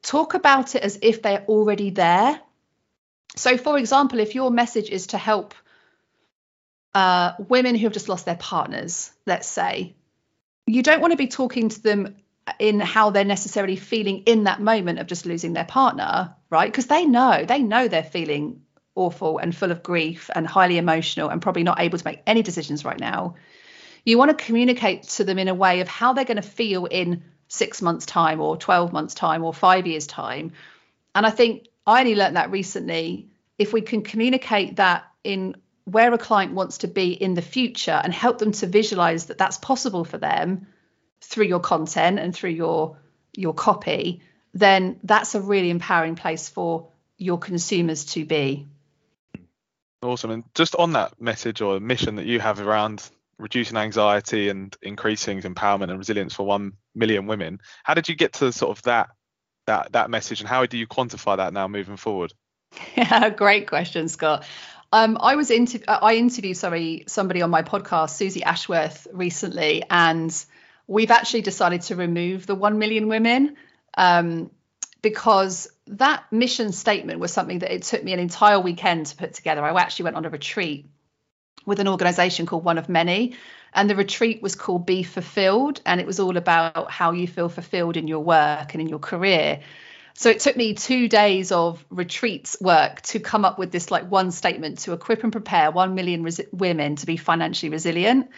talk 0.02 0.34
about 0.34 0.74
it 0.74 0.82
as 0.82 0.98
if 1.02 1.22
they're 1.22 1.44
already 1.46 1.90
there. 1.90 2.40
So, 3.36 3.56
for 3.56 3.78
example, 3.78 4.18
if 4.18 4.34
your 4.34 4.50
message 4.50 4.90
is 4.90 5.08
to 5.08 5.18
help 5.18 5.54
uh, 6.94 7.32
women 7.38 7.74
who 7.74 7.84
have 7.84 7.92
just 7.92 8.08
lost 8.08 8.24
their 8.24 8.36
partners, 8.36 9.10
let's 9.26 9.48
say, 9.48 9.94
you 10.66 10.82
don't 10.82 11.00
want 11.00 11.12
to 11.12 11.16
be 11.16 11.28
talking 11.28 11.68
to 11.68 11.82
them 11.82 12.16
in 12.58 12.80
how 12.80 13.10
they're 13.10 13.24
necessarily 13.24 13.76
feeling 13.76 14.24
in 14.24 14.44
that 14.44 14.60
moment 14.60 14.98
of 14.98 15.06
just 15.06 15.26
losing 15.26 15.52
their 15.52 15.64
partner, 15.64 16.34
right? 16.50 16.70
Because 16.70 16.86
they 16.86 17.04
know, 17.04 17.44
they 17.44 17.60
know 17.60 17.88
they're 17.88 18.02
feeling 18.02 18.62
awful 18.94 19.38
and 19.38 19.54
full 19.54 19.70
of 19.70 19.82
grief 19.82 20.28
and 20.34 20.46
highly 20.46 20.76
emotional 20.76 21.30
and 21.30 21.40
probably 21.40 21.62
not 21.62 21.80
able 21.80 21.98
to 21.98 22.04
make 22.04 22.20
any 22.26 22.42
decisions 22.42 22.84
right 22.84 22.98
now. 22.98 23.36
You 24.04 24.18
want 24.18 24.36
to 24.36 24.44
communicate 24.44 25.04
to 25.04 25.24
them 25.24 25.38
in 25.38 25.48
a 25.48 25.54
way 25.54 25.80
of 25.80 25.88
how 25.88 26.12
they're 26.12 26.24
going 26.24 26.36
to 26.36 26.42
feel 26.42 26.86
in 26.86 27.22
six 27.48 27.80
months' 27.80 28.06
time 28.06 28.40
or 28.40 28.56
12 28.56 28.92
months' 28.92 29.14
time 29.14 29.44
or 29.44 29.54
five 29.54 29.86
years' 29.86 30.06
time. 30.06 30.52
And 31.14 31.24
I 31.24 31.30
think 31.30 31.68
I 31.86 32.00
only 32.00 32.14
learned 32.14 32.36
that 32.36 32.50
recently. 32.50 33.28
If 33.58 33.72
we 33.72 33.82
can 33.82 34.02
communicate 34.02 34.76
that 34.76 35.04
in 35.22 35.56
where 35.84 36.12
a 36.12 36.18
client 36.18 36.52
wants 36.52 36.78
to 36.78 36.88
be 36.88 37.12
in 37.12 37.34
the 37.34 37.42
future 37.42 38.00
and 38.02 38.12
help 38.12 38.38
them 38.38 38.52
to 38.52 38.66
visualize 38.66 39.26
that 39.26 39.38
that's 39.38 39.58
possible 39.58 40.04
for 40.04 40.18
them 40.18 40.66
through 41.20 41.46
your 41.46 41.60
content 41.60 42.18
and 42.18 42.34
through 42.34 42.50
your 42.50 42.98
your 43.34 43.54
copy 43.54 44.22
then 44.54 45.00
that's 45.02 45.34
a 45.34 45.40
really 45.40 45.70
empowering 45.70 46.14
place 46.14 46.48
for 46.48 46.88
your 47.16 47.38
consumers 47.38 48.04
to 48.04 48.24
be. 48.24 48.68
Awesome. 50.02 50.30
And 50.30 50.44
just 50.54 50.74
on 50.74 50.92
that 50.92 51.20
message 51.20 51.60
or 51.60 51.78
mission 51.80 52.16
that 52.16 52.26
you 52.26 52.40
have 52.40 52.60
around 52.60 53.08
reducing 53.38 53.76
anxiety 53.76 54.48
and 54.48 54.76
increasing 54.82 55.40
empowerment 55.42 55.90
and 55.90 55.98
resilience 55.98 56.34
for 56.34 56.44
1 56.44 56.72
million 56.94 57.26
women 57.26 57.58
how 57.82 57.94
did 57.94 58.08
you 58.08 58.14
get 58.14 58.34
to 58.34 58.52
sort 58.52 58.76
of 58.76 58.82
that 58.84 59.08
that 59.66 59.90
that 59.92 60.10
message 60.10 60.40
and 60.40 60.48
how 60.48 60.64
do 60.64 60.76
you 60.76 60.86
quantify 60.86 61.36
that 61.38 61.52
now 61.52 61.66
moving 61.66 61.96
forward? 61.96 62.32
Yeah 62.94 63.30
great 63.36 63.66
question 63.66 64.08
scott 64.08 64.44
um, 64.92 65.16
I 65.20 65.36
was 65.36 65.50
inter- 65.50 65.84
I 65.88 66.16
interviewed 66.16 66.56
sorry 66.56 67.04
somebody 67.06 67.42
on 67.42 67.50
my 67.50 67.62
podcast, 67.62 68.10
Susie 68.10 68.42
Ashworth, 68.42 69.06
recently, 69.12 69.82
and 69.90 70.32
we've 70.86 71.10
actually 71.10 71.42
decided 71.42 71.82
to 71.82 71.96
remove 71.96 72.46
the 72.46 72.54
1 72.54 72.78
million 72.78 73.08
women 73.08 73.56
um, 73.96 74.50
because 75.00 75.68
that 75.86 76.24
mission 76.30 76.72
statement 76.72 77.20
was 77.20 77.32
something 77.32 77.60
that 77.60 77.74
it 77.74 77.82
took 77.82 78.04
me 78.04 78.12
an 78.12 78.20
entire 78.20 78.60
weekend 78.60 79.06
to 79.06 79.16
put 79.16 79.34
together. 79.34 79.62
I 79.62 79.80
actually 79.80 80.04
went 80.04 80.16
on 80.16 80.24
a 80.24 80.30
retreat 80.30 80.86
with 81.66 81.80
an 81.80 81.88
organization 81.88 82.46
called 82.46 82.64
One 82.64 82.78
of 82.78 82.88
Many. 82.88 83.34
And 83.74 83.88
the 83.88 83.96
retreat 83.96 84.42
was 84.42 84.54
called 84.54 84.86
Be 84.86 85.02
Fulfilled. 85.02 85.80
And 85.86 86.00
it 86.00 86.06
was 86.06 86.20
all 86.20 86.36
about 86.36 86.90
how 86.90 87.12
you 87.12 87.26
feel 87.26 87.48
fulfilled 87.48 87.96
in 87.96 88.06
your 88.06 88.20
work 88.20 88.74
and 88.74 88.82
in 88.82 88.88
your 88.88 88.98
career. 88.98 89.60
So 90.14 90.30
it 90.30 90.40
took 90.40 90.56
me 90.56 90.74
two 90.74 91.08
days 91.08 91.52
of 91.52 91.84
retreats 91.90 92.56
work 92.60 93.02
to 93.02 93.20
come 93.20 93.44
up 93.44 93.58
with 93.58 93.72
this 93.72 93.90
like 93.90 94.10
one 94.10 94.30
statement 94.30 94.78
to 94.80 94.92
equip 94.92 95.22
and 95.22 95.32
prepare 95.32 95.70
1 95.70 95.94
million 95.94 96.22
res- 96.22 96.40
women 96.52 96.96
to 96.96 97.06
be 97.06 97.16
financially 97.16 97.70
resilient. 97.70 98.28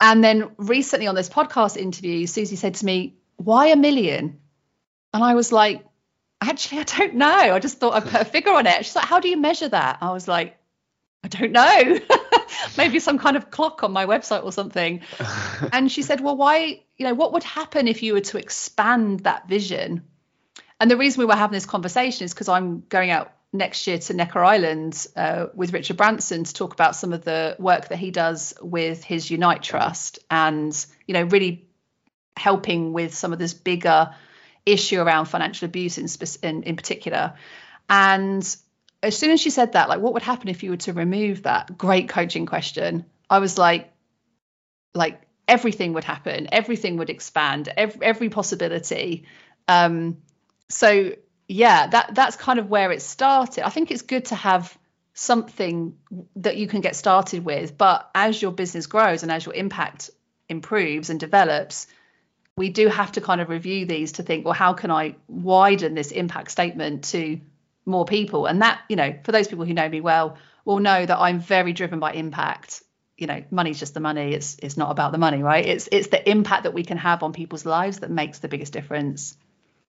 And 0.00 0.22
then 0.22 0.50
recently 0.58 1.06
on 1.06 1.14
this 1.14 1.28
podcast 1.28 1.76
interview, 1.76 2.26
Susie 2.26 2.56
said 2.56 2.74
to 2.76 2.84
me, 2.86 3.16
Why 3.36 3.68
a 3.68 3.76
million? 3.76 4.38
And 5.12 5.24
I 5.24 5.34
was 5.34 5.50
like, 5.50 5.84
Actually, 6.40 6.82
I 6.82 6.84
don't 6.84 7.14
know. 7.14 7.26
I 7.26 7.58
just 7.58 7.78
thought 7.78 7.94
I'd 7.94 8.08
put 8.08 8.20
a 8.20 8.24
figure 8.36 8.52
on 8.52 8.66
it. 8.66 8.84
She's 8.84 8.94
like, 8.94 9.06
How 9.06 9.20
do 9.20 9.28
you 9.28 9.36
measure 9.36 9.68
that? 9.68 9.98
I 10.00 10.12
was 10.12 10.28
like, 10.28 10.56
I 11.24 11.28
don't 11.28 11.52
know. 11.52 11.98
Maybe 12.78 13.00
some 13.00 13.18
kind 13.18 13.36
of 13.36 13.50
clock 13.50 13.82
on 13.82 13.92
my 13.92 14.06
website 14.06 14.44
or 14.44 14.52
something. 14.52 15.00
and 15.72 15.90
she 15.90 16.02
said, 16.02 16.20
Well, 16.20 16.36
why, 16.36 16.84
you 16.96 17.06
know, 17.06 17.14
what 17.14 17.32
would 17.32 17.44
happen 17.44 17.88
if 17.88 18.02
you 18.02 18.12
were 18.12 18.20
to 18.20 18.38
expand 18.38 19.20
that 19.20 19.48
vision? 19.48 20.04
And 20.80 20.90
the 20.90 20.96
reason 20.96 21.20
we 21.20 21.26
were 21.26 21.34
having 21.34 21.54
this 21.54 21.66
conversation 21.66 22.24
is 22.24 22.32
because 22.32 22.48
I'm 22.48 22.84
going 22.88 23.10
out 23.10 23.32
next 23.52 23.86
year 23.86 23.98
to 23.98 24.14
Necker 24.14 24.44
Island 24.44 25.06
uh, 25.16 25.46
with 25.54 25.72
Richard 25.72 25.96
Branson 25.96 26.44
to 26.44 26.54
talk 26.54 26.72
about 26.72 26.94
some 26.94 27.12
of 27.12 27.24
the 27.24 27.56
work 27.58 27.88
that 27.88 27.98
he 27.98 28.10
does 28.10 28.54
with 28.60 29.02
his 29.02 29.30
Unite 29.30 29.62
Trust 29.62 30.18
and, 30.30 30.86
you 31.06 31.14
know, 31.14 31.24
really 31.24 31.66
helping 32.36 32.92
with 32.92 33.14
some 33.14 33.32
of 33.32 33.38
this 33.38 33.54
bigger 33.54 34.14
issue 34.64 35.00
around 35.00 35.26
financial 35.26 35.66
abuse 35.66 35.98
in, 35.98 36.06
in, 36.42 36.62
in 36.62 36.76
particular. 36.76 37.34
And 37.88 38.56
as 39.02 39.16
soon 39.16 39.30
as 39.30 39.40
she 39.40 39.50
said 39.50 39.72
that, 39.72 39.88
like, 39.88 40.00
what 40.00 40.12
would 40.12 40.22
happen 40.22 40.48
if 40.48 40.62
you 40.62 40.70
were 40.70 40.76
to 40.76 40.92
remove 40.92 41.44
that 41.44 41.76
great 41.76 42.08
coaching 42.08 42.46
question? 42.46 43.06
I 43.30 43.38
was 43.38 43.56
like, 43.56 43.92
like 44.94 45.22
everything 45.46 45.94
would 45.94 46.04
happen, 46.04 46.48
everything 46.52 46.98
would 46.98 47.10
expand, 47.10 47.72
every, 47.76 48.02
every 48.02 48.28
possibility. 48.28 49.26
Um, 49.66 50.18
so 50.68 51.12
yeah, 51.48 51.86
that 51.86 52.14
that's 52.14 52.36
kind 52.36 52.58
of 52.58 52.68
where 52.68 52.92
it 52.92 53.02
started. 53.02 53.66
I 53.66 53.70
think 53.70 53.90
it's 53.90 54.02
good 54.02 54.26
to 54.26 54.34
have 54.34 54.76
something 55.14 55.96
that 56.36 56.56
you 56.56 56.68
can 56.68 56.80
get 56.80 56.94
started 56.94 57.44
with, 57.44 57.76
but 57.76 58.08
as 58.14 58.40
your 58.40 58.52
business 58.52 58.86
grows 58.86 59.22
and 59.22 59.32
as 59.32 59.44
your 59.44 59.54
impact 59.54 60.10
improves 60.48 61.10
and 61.10 61.18
develops, 61.18 61.86
we 62.56 62.68
do 62.70 62.88
have 62.88 63.12
to 63.12 63.20
kind 63.20 63.40
of 63.40 63.48
review 63.48 63.86
these 63.86 64.12
to 64.12 64.22
think, 64.22 64.44
well, 64.44 64.54
how 64.54 64.74
can 64.74 64.90
I 64.90 65.16
widen 65.26 65.94
this 65.94 66.12
impact 66.12 66.50
statement 66.50 67.04
to 67.04 67.40
more 67.86 68.04
people? 68.04 68.46
And 68.46 68.62
that, 68.62 68.80
you 68.88 68.96
know, 68.96 69.14
for 69.24 69.32
those 69.32 69.48
people 69.48 69.64
who 69.64 69.74
know 69.74 69.88
me 69.88 70.00
well, 70.00 70.36
will 70.64 70.80
know 70.80 71.04
that 71.04 71.18
I'm 71.18 71.40
very 71.40 71.72
driven 71.72 71.98
by 71.98 72.12
impact. 72.12 72.82
You 73.16 73.26
know, 73.26 73.42
money's 73.50 73.80
just 73.80 73.94
the 73.94 74.00
money. 74.00 74.32
It's 74.34 74.56
it's 74.62 74.76
not 74.76 74.90
about 74.90 75.12
the 75.12 75.18
money, 75.18 75.42
right? 75.42 75.66
It's 75.66 75.88
it's 75.90 76.08
the 76.08 76.30
impact 76.30 76.64
that 76.64 76.74
we 76.74 76.84
can 76.84 76.98
have 76.98 77.22
on 77.22 77.32
people's 77.32 77.64
lives 77.64 78.00
that 78.00 78.10
makes 78.10 78.38
the 78.38 78.48
biggest 78.48 78.72
difference. 78.72 79.36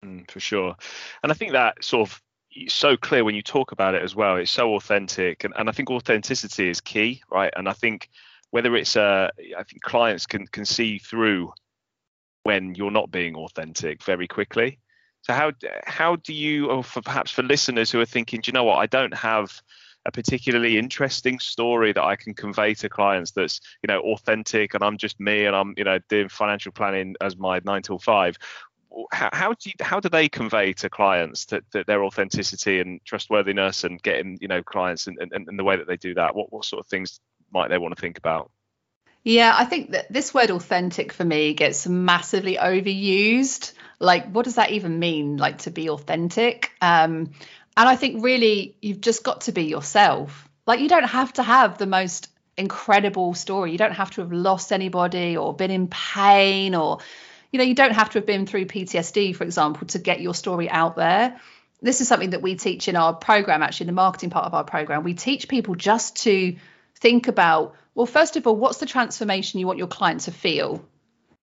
Mm, 0.03 0.29
for 0.29 0.39
sure. 0.39 0.75
And 1.23 1.31
I 1.31 1.35
think 1.35 1.51
that 1.51 1.83
sort 1.83 2.09
of 2.09 2.21
so 2.67 2.97
clear 2.97 3.23
when 3.23 3.35
you 3.35 3.41
talk 3.41 3.71
about 3.71 3.95
it 3.95 4.01
as 4.01 4.15
well. 4.15 4.37
It's 4.37 4.51
so 4.51 4.75
authentic, 4.75 5.43
and, 5.43 5.53
and 5.57 5.69
I 5.69 5.71
think 5.71 5.89
authenticity 5.89 6.69
is 6.69 6.81
key, 6.81 7.21
right? 7.31 7.53
And 7.55 7.69
I 7.69 7.73
think 7.73 8.09
whether 8.51 8.75
it's 8.75 8.95
uh, 8.95 9.29
I 9.57 9.63
think 9.63 9.81
clients 9.81 10.25
can 10.25 10.47
can 10.47 10.65
see 10.65 10.97
through 10.99 11.53
when 12.43 12.73
you're 12.75 12.91
not 12.91 13.11
being 13.11 13.35
authentic 13.35 14.03
very 14.03 14.27
quickly. 14.27 14.79
So 15.21 15.33
how 15.33 15.51
how 15.85 16.15
do 16.17 16.33
you, 16.33 16.69
or 16.69 16.83
for 16.83 17.01
perhaps 17.01 17.31
for 17.31 17.43
listeners 17.43 17.91
who 17.91 17.99
are 17.99 18.05
thinking, 18.05 18.41
do 18.41 18.49
you 18.49 18.53
know 18.53 18.63
what, 18.63 18.77
I 18.77 18.87
don't 18.87 19.13
have 19.13 19.61
a 20.05 20.11
particularly 20.11 20.77
interesting 20.77 21.39
story 21.39 21.91
that 21.91 22.03
I 22.03 22.15
can 22.15 22.33
convey 22.33 22.73
to 22.75 22.89
clients 22.89 23.31
that's 23.31 23.59
you 23.83 23.87
know 23.87 23.99
authentic 23.99 24.73
and 24.73 24.83
I'm 24.83 24.97
just 24.97 25.19
me 25.19 25.45
and 25.45 25.55
I'm 25.55 25.73
you 25.77 25.83
know 25.83 25.99
doing 26.09 26.29
financial 26.29 26.71
planning 26.71 27.15
as 27.21 27.37
my 27.37 27.59
nine 27.65 27.81
till 27.81 27.99
five. 27.99 28.37
How, 29.11 29.53
do 29.53 29.69
you, 29.69 29.73
how 29.79 29.99
do 29.99 30.09
they 30.09 30.29
convey 30.29 30.73
to 30.73 30.89
clients 30.89 31.45
that, 31.45 31.63
that 31.73 31.85
their 31.87 32.03
authenticity 32.03 32.79
and 32.79 32.99
trustworthiness 33.05 33.83
and 33.83 34.01
getting 34.01 34.37
you 34.41 34.47
know 34.47 34.63
clients 34.63 35.07
and, 35.07 35.17
and, 35.19 35.31
and 35.31 35.59
the 35.59 35.63
way 35.63 35.77
that 35.77 35.87
they 35.87 35.97
do 35.97 36.15
that? 36.15 36.35
What 36.35 36.51
what 36.51 36.65
sort 36.65 36.79
of 36.79 36.87
things 36.87 37.19
might 37.51 37.69
they 37.69 37.77
want 37.77 37.95
to 37.95 38.01
think 38.01 38.17
about? 38.17 38.51
Yeah, 39.23 39.53
I 39.55 39.65
think 39.65 39.91
that 39.91 40.11
this 40.11 40.33
word 40.33 40.49
authentic 40.49 41.11
for 41.11 41.25
me 41.25 41.53
gets 41.53 41.87
massively 41.87 42.55
overused. 42.55 43.73
Like, 43.99 44.31
what 44.31 44.45
does 44.45 44.55
that 44.55 44.71
even 44.71 44.97
mean? 44.97 45.37
Like, 45.37 45.59
to 45.59 45.71
be 45.71 45.89
authentic? 45.89 46.71
Um, 46.81 47.31
and 47.75 47.89
I 47.89 47.95
think 47.95 48.23
really 48.23 48.75
you've 48.81 49.01
just 49.01 49.23
got 49.23 49.41
to 49.41 49.51
be 49.51 49.63
yourself. 49.63 50.49
Like, 50.65 50.79
you 50.79 50.87
don't 50.87 51.03
have 51.03 51.33
to 51.33 51.43
have 51.43 51.77
the 51.77 51.85
most 51.85 52.29
incredible 52.57 53.33
story. 53.33 53.71
You 53.71 53.77
don't 53.77 53.91
have 53.91 54.11
to 54.11 54.21
have 54.21 54.31
lost 54.31 54.71
anybody 54.71 55.35
or 55.35 55.53
been 55.53 55.71
in 55.71 55.87
pain 55.87 56.73
or, 56.73 56.99
you 57.51 57.57
know, 57.57 57.63
you 57.63 57.75
don't 57.75 57.93
have 57.93 58.09
to 58.11 58.19
have 58.19 58.25
been 58.25 58.45
through 58.45 58.65
PTSD, 58.65 59.35
for 59.35 59.43
example, 59.43 59.87
to 59.87 59.99
get 59.99 60.21
your 60.21 60.33
story 60.33 60.69
out 60.69 60.95
there. 60.95 61.39
This 61.81 62.01
is 62.01 62.07
something 62.07 62.31
that 62.31 62.41
we 62.41 62.55
teach 62.55 62.87
in 62.87 62.95
our 62.95 63.13
program, 63.13 63.63
actually, 63.63 63.85
in 63.85 63.87
the 63.87 63.93
marketing 63.93 64.29
part 64.29 64.45
of 64.45 64.53
our 64.53 64.63
program. 64.63 65.03
We 65.03 65.13
teach 65.13 65.47
people 65.47 65.75
just 65.75 66.23
to 66.23 66.55
think 66.95 67.27
about 67.27 67.75
well, 67.99 68.05
first 68.05 68.37
of 68.37 68.47
all, 68.47 68.55
what's 68.55 68.77
the 68.77 68.85
transformation 68.85 69.59
you 69.59 69.67
want 69.67 69.77
your 69.77 69.87
client 69.87 70.21
to 70.21 70.31
feel? 70.31 70.85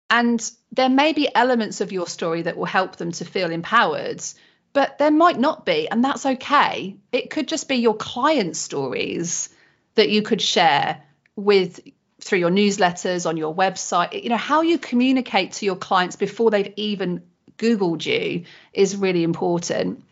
And 0.09 0.39
there 0.71 0.87
may 0.87 1.11
be 1.11 1.27
elements 1.35 1.81
of 1.81 1.91
your 1.91 2.07
story 2.07 2.43
that 2.43 2.55
will 2.55 2.63
help 2.63 2.95
them 2.95 3.11
to 3.11 3.25
feel 3.25 3.51
empowered, 3.51 4.23
but 4.71 4.97
there 4.97 5.11
might 5.11 5.37
not 5.37 5.65
be, 5.65 5.89
and 5.89 6.01
that's 6.01 6.25
okay. 6.25 6.95
It 7.11 7.29
could 7.29 7.49
just 7.49 7.67
be 7.67 7.75
your 7.75 7.97
client 7.97 8.55
stories 8.55 9.49
that 9.95 10.09
you 10.09 10.21
could 10.21 10.41
share 10.41 11.03
with 11.35 11.81
through 12.25 12.39
your 12.39 12.49
newsletters 12.49 13.25
on 13.25 13.37
your 13.37 13.55
website. 13.55 14.21
You 14.21 14.29
know, 14.29 14.37
how 14.37 14.61
you 14.61 14.77
communicate 14.77 15.53
to 15.53 15.65
your 15.65 15.77
clients 15.77 16.17
before 16.17 16.51
they've 16.51 16.73
even 16.75 17.23
Googled 17.57 18.05
you 18.05 18.43
is 18.73 18.97
really 18.97 19.23
important. 19.23 20.03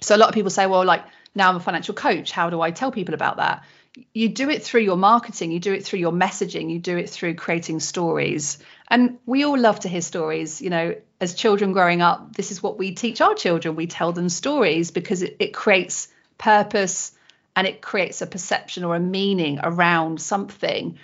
So 0.00 0.16
a 0.16 0.18
lot 0.18 0.30
of 0.30 0.34
people 0.34 0.50
say, 0.50 0.66
well, 0.66 0.84
like 0.84 1.04
now 1.34 1.50
I'm 1.50 1.56
a 1.56 1.60
financial 1.60 1.94
coach. 1.94 2.32
How 2.32 2.48
do 2.48 2.60
I 2.62 2.70
tell 2.70 2.90
people 2.90 3.14
about 3.14 3.36
that? 3.36 3.64
you 4.14 4.28
do 4.28 4.48
it 4.48 4.62
through 4.62 4.80
your 4.80 4.96
marketing, 4.96 5.50
you 5.50 5.60
do 5.60 5.72
it 5.72 5.84
through 5.84 5.98
your 5.98 6.12
messaging, 6.12 6.70
you 6.70 6.78
do 6.78 6.96
it 6.96 7.10
through 7.10 7.34
creating 7.34 7.80
stories. 7.80 8.58
And 8.88 9.18
we 9.26 9.44
all 9.44 9.58
love 9.58 9.80
to 9.80 9.88
hear 9.88 10.00
stories. 10.00 10.62
You 10.62 10.70
know, 10.70 10.94
as 11.20 11.34
children 11.34 11.72
growing 11.72 12.00
up, 12.00 12.34
this 12.34 12.50
is 12.50 12.62
what 12.62 12.78
we 12.78 12.94
teach 12.94 13.20
our 13.20 13.34
children. 13.34 13.76
We 13.76 13.86
tell 13.86 14.12
them 14.12 14.28
stories 14.28 14.90
because 14.90 15.22
it, 15.22 15.36
it 15.40 15.54
creates 15.54 16.08
purpose 16.38 17.12
and 17.54 17.66
it 17.66 17.82
creates 17.82 18.22
a 18.22 18.26
perception 18.26 18.84
or 18.84 18.96
a 18.96 19.00
meaning 19.00 19.60
around 19.62 20.20
something. 20.20 20.98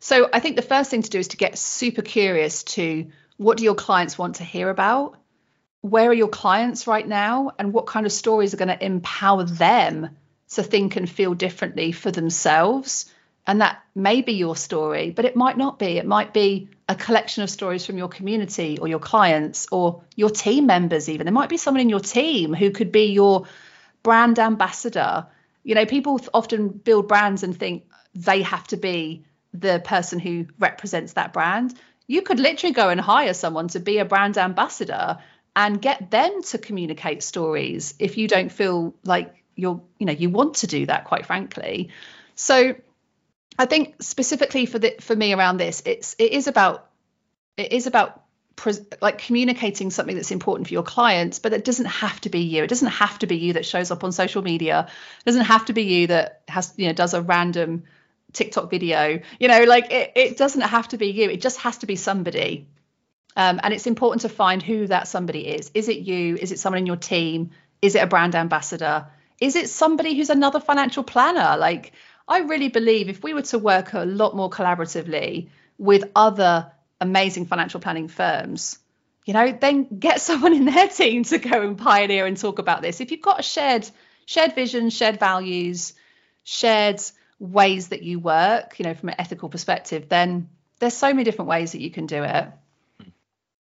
So 0.00 0.28
I 0.32 0.40
think 0.40 0.56
the 0.56 0.62
first 0.62 0.90
thing 0.90 1.02
to 1.02 1.10
do 1.10 1.18
is 1.18 1.28
to 1.28 1.36
get 1.36 1.58
super 1.58 2.02
curious 2.02 2.62
to 2.64 3.06
what 3.36 3.58
do 3.58 3.64
your 3.64 3.74
clients 3.74 4.18
want 4.18 4.36
to 4.36 4.44
hear 4.44 4.68
about? 4.70 5.16
Where 5.80 6.10
are 6.10 6.14
your 6.14 6.28
clients 6.28 6.86
right 6.86 7.06
now? 7.06 7.52
And 7.58 7.72
what 7.72 7.86
kind 7.86 8.06
of 8.06 8.12
stories 8.12 8.54
are 8.54 8.58
going 8.58 8.68
to 8.68 8.84
empower 8.84 9.44
them 9.44 10.10
to 10.50 10.62
think 10.62 10.96
and 10.96 11.08
feel 11.08 11.34
differently 11.34 11.92
for 11.92 12.10
themselves. 12.10 13.12
And 13.46 13.60
that 13.60 13.82
may 13.94 14.22
be 14.22 14.34
your 14.34 14.56
story, 14.56 15.10
but 15.10 15.24
it 15.24 15.36
might 15.36 15.56
not 15.56 15.78
be. 15.78 15.98
It 15.98 16.06
might 16.06 16.34
be 16.34 16.68
a 16.88 16.94
collection 16.94 17.42
of 17.42 17.50
stories 17.50 17.86
from 17.86 17.98
your 17.98 18.08
community 18.08 18.78
or 18.78 18.88
your 18.88 18.98
clients 18.98 19.66
or 19.72 20.02
your 20.16 20.30
team 20.30 20.66
members, 20.66 21.08
even. 21.08 21.24
There 21.24 21.32
might 21.32 21.48
be 21.48 21.56
someone 21.56 21.80
in 21.80 21.88
your 21.88 22.00
team 22.00 22.54
who 22.54 22.70
could 22.70 22.92
be 22.92 23.06
your 23.12 23.46
brand 24.02 24.38
ambassador. 24.38 25.26
You 25.64 25.74
know, 25.74 25.86
people 25.86 26.20
often 26.32 26.68
build 26.68 27.08
brands 27.08 27.42
and 27.42 27.56
think 27.56 27.84
they 28.14 28.42
have 28.42 28.66
to 28.68 28.76
be 28.76 29.24
the 29.52 29.80
person 29.80 30.18
who 30.18 30.46
represents 30.58 31.14
that 31.14 31.32
brand. 31.32 31.74
You 32.06 32.22
could 32.22 32.40
literally 32.40 32.74
go 32.74 32.88
and 32.88 33.00
hire 33.00 33.34
someone 33.34 33.68
to 33.68 33.80
be 33.80 33.98
a 33.98 34.04
brand 34.04 34.38
ambassador 34.38 35.18
and 35.58 35.82
get 35.82 36.10
them 36.10 36.42
to 36.42 36.58
communicate 36.58 37.22
stories 37.22 37.94
if 37.98 38.16
you 38.16 38.28
don't 38.28 38.52
feel 38.52 38.94
like 39.04 39.34
you're 39.56 39.82
you 39.98 40.06
know 40.06 40.12
you 40.12 40.30
want 40.30 40.54
to 40.56 40.66
do 40.68 40.86
that 40.86 41.04
quite 41.04 41.26
frankly 41.26 41.90
so 42.36 42.74
i 43.58 43.66
think 43.66 44.00
specifically 44.00 44.66
for 44.66 44.78
the 44.78 44.94
for 45.00 45.16
me 45.16 45.32
around 45.32 45.56
this 45.56 45.82
it's 45.84 46.14
it 46.18 46.32
is 46.32 46.46
about 46.46 46.88
it 47.56 47.72
is 47.72 47.88
about 47.88 48.22
like 49.00 49.18
communicating 49.18 49.90
something 49.90 50.16
that's 50.16 50.30
important 50.30 50.68
for 50.68 50.74
your 50.74 50.82
clients 50.82 51.40
but 51.40 51.52
it 51.52 51.64
doesn't 51.64 51.86
have 51.86 52.20
to 52.20 52.28
be 52.28 52.40
you 52.40 52.62
it 52.62 52.68
doesn't 52.68 52.88
have 52.88 53.18
to 53.18 53.26
be 53.26 53.36
you 53.36 53.52
that 53.54 53.66
shows 53.66 53.90
up 53.90 54.04
on 54.04 54.12
social 54.12 54.42
media 54.42 54.88
it 54.88 55.24
doesn't 55.24 55.44
have 55.44 55.64
to 55.64 55.72
be 55.72 55.82
you 55.82 56.06
that 56.06 56.42
has 56.48 56.72
you 56.76 56.86
know 56.86 56.92
does 56.92 57.14
a 57.14 57.22
random 57.22 57.84
tiktok 58.32 58.70
video 58.70 59.20
you 59.40 59.48
know 59.48 59.64
like 59.64 59.90
it, 59.90 60.12
it 60.14 60.36
doesn't 60.36 60.60
have 60.60 60.86
to 60.88 60.98
be 60.98 61.08
you 61.08 61.30
it 61.30 61.40
just 61.40 61.58
has 61.60 61.78
to 61.78 61.86
be 61.86 61.96
somebody. 61.96 62.66
Um, 63.38 63.60
and 63.62 63.72
it's 63.72 63.86
important 63.86 64.22
to 64.22 64.28
find 64.28 64.60
who 64.60 64.88
that 64.88 65.06
somebody 65.06 65.46
is. 65.46 65.70
Is 65.72 65.88
it 65.88 65.98
you? 65.98 66.36
Is 66.36 66.50
it 66.50 66.58
someone 66.58 66.80
in 66.80 66.86
your 66.86 66.96
team? 66.96 67.50
Is 67.80 67.94
it 67.94 68.02
a 68.02 68.06
brand 68.08 68.34
ambassador? 68.34 69.06
Is 69.40 69.54
it 69.54 69.70
somebody 69.70 70.16
who's 70.16 70.28
another 70.28 70.58
financial 70.58 71.04
planner? 71.04 71.56
Like, 71.56 71.92
I 72.26 72.40
really 72.40 72.68
believe 72.68 73.08
if 73.08 73.22
we 73.22 73.34
were 73.34 73.42
to 73.42 73.58
work 73.60 73.92
a 73.92 74.04
lot 74.04 74.34
more 74.34 74.50
collaboratively 74.50 75.50
with 75.78 76.10
other 76.16 76.72
amazing 77.00 77.46
financial 77.46 77.78
planning 77.78 78.08
firms, 78.08 78.80
you 79.24 79.34
know, 79.34 79.52
then 79.52 79.84
get 80.00 80.20
someone 80.28 80.52
in 80.52 80.64
their 80.64 80.88
team 80.88 81.22
to 81.22 81.38
go 81.38 81.62
and 81.62 81.78
pioneer 81.78 82.26
and 82.26 82.36
talk 82.36 82.58
about 82.58 82.82
this. 82.82 83.00
If 83.00 83.12
you've 83.12 83.22
got 83.22 83.38
a 83.38 83.44
shared 83.44 83.88
shared 84.26 84.56
vision, 84.56 84.90
shared 84.90 85.20
values, 85.20 85.94
shared 86.42 87.00
ways 87.38 87.88
that 87.88 88.02
you 88.02 88.18
work, 88.18 88.78
you 88.78 88.84
know, 88.84 88.94
from 88.94 89.10
an 89.10 89.16
ethical 89.18 89.48
perspective, 89.48 90.08
then 90.08 90.48
there's 90.80 90.94
so 90.94 91.08
many 91.08 91.24
different 91.24 91.48
ways 91.48 91.72
that 91.72 91.80
you 91.80 91.90
can 91.90 92.06
do 92.06 92.22
it. 92.22 92.48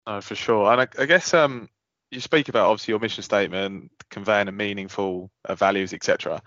Oh, 0.06 0.20
for 0.20 0.34
sure. 0.34 0.72
And 0.72 0.80
I, 0.80 0.88
I 0.98 1.06
guess 1.06 1.32
um, 1.32 1.68
you 2.10 2.20
speak 2.20 2.48
about 2.48 2.68
obviously 2.68 2.92
your 2.92 3.00
mission 3.00 3.22
statement, 3.22 3.90
conveying 4.10 4.48
a 4.48 4.52
meaningful 4.52 5.30
uh, 5.44 5.54
values, 5.54 5.92
etc. 5.92 6.42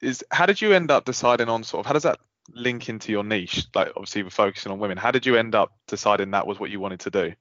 Is 0.00 0.24
how 0.30 0.46
did 0.46 0.60
you 0.60 0.72
end 0.72 0.90
up 0.90 1.04
deciding 1.04 1.48
on 1.48 1.64
sort 1.64 1.80
of 1.80 1.86
how 1.86 1.92
does 1.92 2.02
that 2.02 2.18
link 2.52 2.88
into 2.88 3.12
your 3.12 3.24
niche? 3.24 3.66
Like 3.74 3.88
obviously 3.96 4.22
we're 4.22 4.30
focusing 4.30 4.72
on 4.72 4.78
women. 4.78 4.98
How 4.98 5.10
did 5.10 5.26
you 5.26 5.36
end 5.36 5.54
up 5.54 5.72
deciding 5.86 6.32
that 6.32 6.46
was 6.46 6.60
what 6.60 6.70
you 6.70 6.80
wanted 6.80 7.00
to 7.00 7.10
do? 7.10 7.32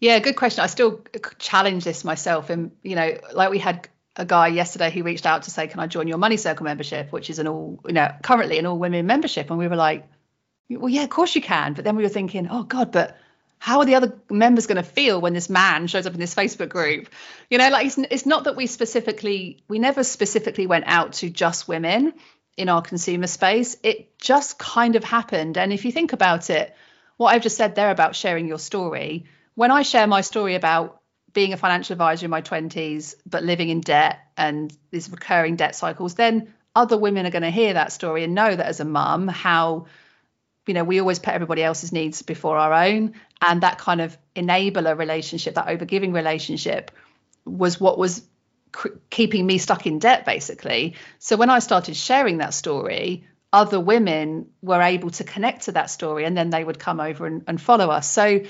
Yeah, 0.00 0.18
good 0.18 0.34
question. 0.34 0.64
I 0.64 0.66
still 0.66 1.04
challenge 1.38 1.84
this 1.84 2.04
myself, 2.04 2.50
and 2.50 2.72
you 2.82 2.96
know, 2.96 3.18
like 3.32 3.50
we 3.50 3.60
had 3.60 3.88
a 4.16 4.24
guy 4.24 4.48
yesterday 4.48 4.90
who 4.90 5.02
reached 5.02 5.26
out 5.26 5.44
to 5.44 5.50
say, 5.50 5.66
"Can 5.66 5.80
I 5.80 5.86
join 5.86 6.08
your 6.08 6.18
Money 6.18 6.36
Circle 6.36 6.64
membership?" 6.64 7.12
Which 7.12 7.30
is 7.30 7.38
an 7.38 7.48
all, 7.48 7.80
you 7.86 7.92
know, 7.92 8.10
currently 8.22 8.58
an 8.58 8.66
all 8.66 8.78
women 8.78 9.06
membership, 9.06 9.50
and 9.50 9.58
we 9.58 9.68
were 9.68 9.76
like, 9.76 10.06
"Well, 10.68 10.88
yeah, 10.88 11.04
of 11.04 11.10
course 11.10 11.34
you 11.34 11.42
can." 11.42 11.74
But 11.74 11.84
then 11.84 11.96
we 11.96 12.02
were 12.02 12.08
thinking, 12.08 12.48
"Oh 12.50 12.62
God, 12.62 12.92
but 12.92 13.16
how 13.62 13.78
are 13.78 13.84
the 13.84 13.94
other 13.94 14.18
members 14.28 14.66
going 14.66 14.76
to 14.76 14.82
feel 14.82 15.20
when 15.20 15.34
this 15.34 15.48
man 15.48 15.86
shows 15.86 16.04
up 16.04 16.14
in 16.14 16.18
this 16.18 16.34
Facebook 16.34 16.68
group? 16.68 17.08
You 17.48 17.58
know, 17.58 17.68
like 17.68 17.86
it's, 17.86 17.96
it's 17.96 18.26
not 18.26 18.42
that 18.44 18.56
we 18.56 18.66
specifically, 18.66 19.62
we 19.68 19.78
never 19.78 20.02
specifically 20.02 20.66
went 20.66 20.86
out 20.88 21.12
to 21.14 21.30
just 21.30 21.68
women 21.68 22.12
in 22.56 22.68
our 22.68 22.82
consumer 22.82 23.28
space. 23.28 23.76
It 23.84 24.18
just 24.18 24.58
kind 24.58 24.96
of 24.96 25.04
happened. 25.04 25.58
And 25.58 25.72
if 25.72 25.84
you 25.84 25.92
think 25.92 26.12
about 26.12 26.50
it, 26.50 26.74
what 27.18 27.32
I've 27.32 27.42
just 27.42 27.56
said 27.56 27.76
there 27.76 27.90
about 27.90 28.16
sharing 28.16 28.48
your 28.48 28.58
story, 28.58 29.26
when 29.54 29.70
I 29.70 29.82
share 29.82 30.08
my 30.08 30.22
story 30.22 30.56
about 30.56 31.00
being 31.32 31.52
a 31.52 31.56
financial 31.56 31.94
advisor 31.94 32.26
in 32.26 32.30
my 32.30 32.42
20s, 32.42 33.14
but 33.26 33.42
living 33.42 33.68
in 33.68 33.80
debt 33.80 34.18
and 34.36 34.76
these 34.90 35.10
recurring 35.10 35.56
debt 35.56 35.74
cycles, 35.74 36.14
then 36.14 36.52
other 36.74 36.96
women 36.96 37.26
are 37.26 37.30
going 37.30 37.42
to 37.42 37.50
hear 37.50 37.74
that 37.74 37.92
story 37.92 38.24
and 38.24 38.34
know 38.34 38.54
that 38.54 38.66
as 38.66 38.80
a 38.80 38.84
mum, 38.84 39.28
how 39.28 39.86
you 40.66 40.74
know 40.74 40.84
we 40.84 41.00
always 41.00 41.18
put 41.18 41.34
everybody 41.34 41.62
else's 41.62 41.92
needs 41.92 42.22
before 42.22 42.56
our 42.56 42.72
own. 42.72 43.14
And 43.46 43.62
that 43.62 43.78
kind 43.78 44.00
of 44.00 44.16
enabler 44.36 44.96
relationship 44.96 45.54
that 45.54 45.66
overgiving 45.66 46.14
relationship 46.14 46.90
was 47.44 47.80
what 47.80 47.98
was 47.98 48.22
keeping 49.10 49.44
me 49.44 49.58
stuck 49.58 49.86
in 49.86 49.98
debt 49.98 50.24
basically. 50.24 50.94
So 51.18 51.36
when 51.36 51.50
i 51.50 51.58
started 51.58 51.94
sharing 51.94 52.38
that 52.38 52.54
story 52.54 53.24
other 53.52 53.78
women 53.78 54.48
were 54.62 54.80
able 54.80 55.10
to 55.10 55.24
connect 55.24 55.64
to 55.64 55.72
that 55.72 55.90
story 55.90 56.24
and 56.24 56.36
then 56.36 56.50
they 56.50 56.64
would 56.64 56.78
come 56.78 57.00
over 57.00 57.26
and, 57.26 57.44
and 57.46 57.60
follow 57.60 57.90
us. 57.90 58.10
So 58.10 58.40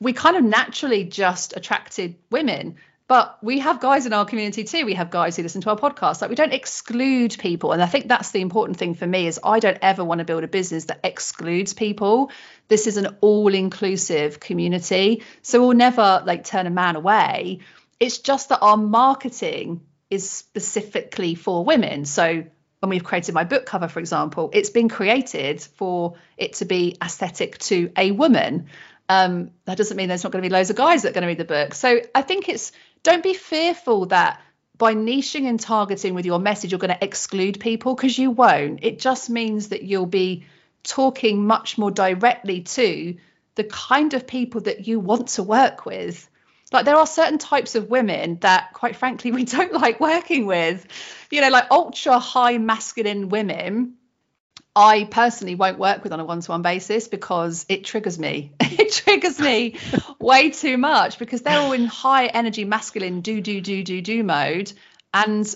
we 0.00 0.12
kind 0.12 0.36
of 0.36 0.44
naturally 0.44 1.04
just 1.04 1.56
attracted 1.56 2.16
women. 2.30 2.76
But 3.06 3.42
we 3.42 3.58
have 3.58 3.80
guys 3.80 4.06
in 4.06 4.12
our 4.12 4.24
community 4.24 4.62
too. 4.62 4.86
We 4.86 4.94
have 4.94 5.10
guys 5.10 5.34
who 5.34 5.42
listen 5.42 5.62
to 5.62 5.70
our 5.70 5.76
podcast. 5.76 6.20
Like 6.20 6.30
we 6.30 6.36
don't 6.36 6.52
exclude 6.52 7.36
people. 7.38 7.72
And 7.72 7.82
I 7.82 7.86
think 7.86 8.06
that's 8.06 8.30
the 8.30 8.40
important 8.40 8.78
thing 8.78 8.94
for 8.94 9.04
me 9.04 9.26
is 9.26 9.40
I 9.42 9.58
don't 9.58 9.78
ever 9.82 10.04
want 10.04 10.20
to 10.20 10.24
build 10.24 10.44
a 10.44 10.48
business 10.48 10.84
that 10.84 11.00
excludes 11.02 11.74
people. 11.74 12.30
This 12.68 12.86
is 12.86 12.98
an 12.98 13.16
all-inclusive 13.20 14.38
community. 14.38 15.24
So 15.42 15.60
we'll 15.60 15.76
never 15.76 16.22
like 16.24 16.44
turn 16.44 16.68
a 16.68 16.70
man 16.70 16.94
away. 16.94 17.58
It's 17.98 18.18
just 18.18 18.50
that 18.50 18.60
our 18.62 18.76
marketing 18.76 19.80
is 20.08 20.30
specifically 20.30 21.34
for 21.34 21.64
women. 21.64 22.04
So 22.04 22.44
when 22.78 22.90
we've 22.90 23.04
created 23.04 23.34
my 23.34 23.44
book 23.44 23.66
cover, 23.66 23.88
for 23.88 23.98
example, 23.98 24.50
it's 24.52 24.70
been 24.70 24.88
created 24.88 25.60
for 25.60 26.14
it 26.36 26.54
to 26.54 26.64
be 26.64 26.96
aesthetic 27.02 27.58
to 27.58 27.90
a 27.96 28.12
woman. 28.12 28.66
Um, 29.10 29.50
that 29.64 29.76
doesn't 29.76 29.96
mean 29.96 30.08
there's 30.08 30.22
not 30.22 30.30
going 30.30 30.40
to 30.40 30.48
be 30.48 30.52
loads 30.52 30.70
of 30.70 30.76
guys 30.76 31.02
that 31.02 31.10
are 31.10 31.12
going 31.14 31.22
to 31.22 31.26
read 31.26 31.38
the 31.38 31.44
book. 31.44 31.74
So 31.74 32.00
I 32.14 32.22
think 32.22 32.48
it's 32.48 32.70
don't 33.02 33.24
be 33.24 33.34
fearful 33.34 34.06
that 34.06 34.40
by 34.78 34.94
niching 34.94 35.48
and 35.48 35.58
targeting 35.58 36.14
with 36.14 36.26
your 36.26 36.38
message, 36.38 36.70
you're 36.70 36.78
going 36.78 36.96
to 36.96 37.04
exclude 37.04 37.58
people 37.58 37.96
because 37.96 38.16
you 38.16 38.30
won't. 38.30 38.84
It 38.84 39.00
just 39.00 39.28
means 39.28 39.70
that 39.70 39.82
you'll 39.82 40.06
be 40.06 40.44
talking 40.84 41.44
much 41.44 41.76
more 41.76 41.90
directly 41.90 42.60
to 42.60 43.16
the 43.56 43.64
kind 43.64 44.14
of 44.14 44.28
people 44.28 44.60
that 44.60 44.86
you 44.86 45.00
want 45.00 45.30
to 45.30 45.42
work 45.42 45.84
with. 45.84 46.30
Like 46.70 46.84
there 46.84 46.96
are 46.96 47.06
certain 47.06 47.38
types 47.38 47.74
of 47.74 47.90
women 47.90 48.38
that, 48.42 48.72
quite 48.74 48.94
frankly, 48.94 49.32
we 49.40 49.44
don't 49.44 49.72
like 49.72 49.98
working 49.98 50.46
with. 50.46 50.86
You 51.32 51.40
know, 51.40 51.50
like 51.50 51.66
ultra 51.72 52.20
high 52.20 52.58
masculine 52.58 53.28
women 53.28 53.94
I 54.74 55.04
personally 55.04 55.56
won't 55.56 55.78
work 55.78 56.04
with 56.04 56.12
on 56.12 56.20
a 56.20 56.24
one 56.24 56.40
to 56.40 56.50
one 56.50 56.62
basis 56.62 57.08
because 57.08 57.66
it 57.68 57.84
triggers 57.84 58.18
me. 58.18 58.52
it 58.60 58.92
triggers 58.92 59.38
me 59.40 59.76
way 60.20 60.50
too 60.50 60.78
much 60.78 61.18
because 61.18 61.42
they're 61.42 61.58
all 61.58 61.72
in 61.72 61.86
high 61.86 62.26
energy 62.26 62.64
masculine 62.64 63.20
do, 63.20 63.40
do, 63.40 63.60
do, 63.60 63.82
do, 63.82 64.00
do 64.00 64.22
mode. 64.22 64.72
And 65.12 65.52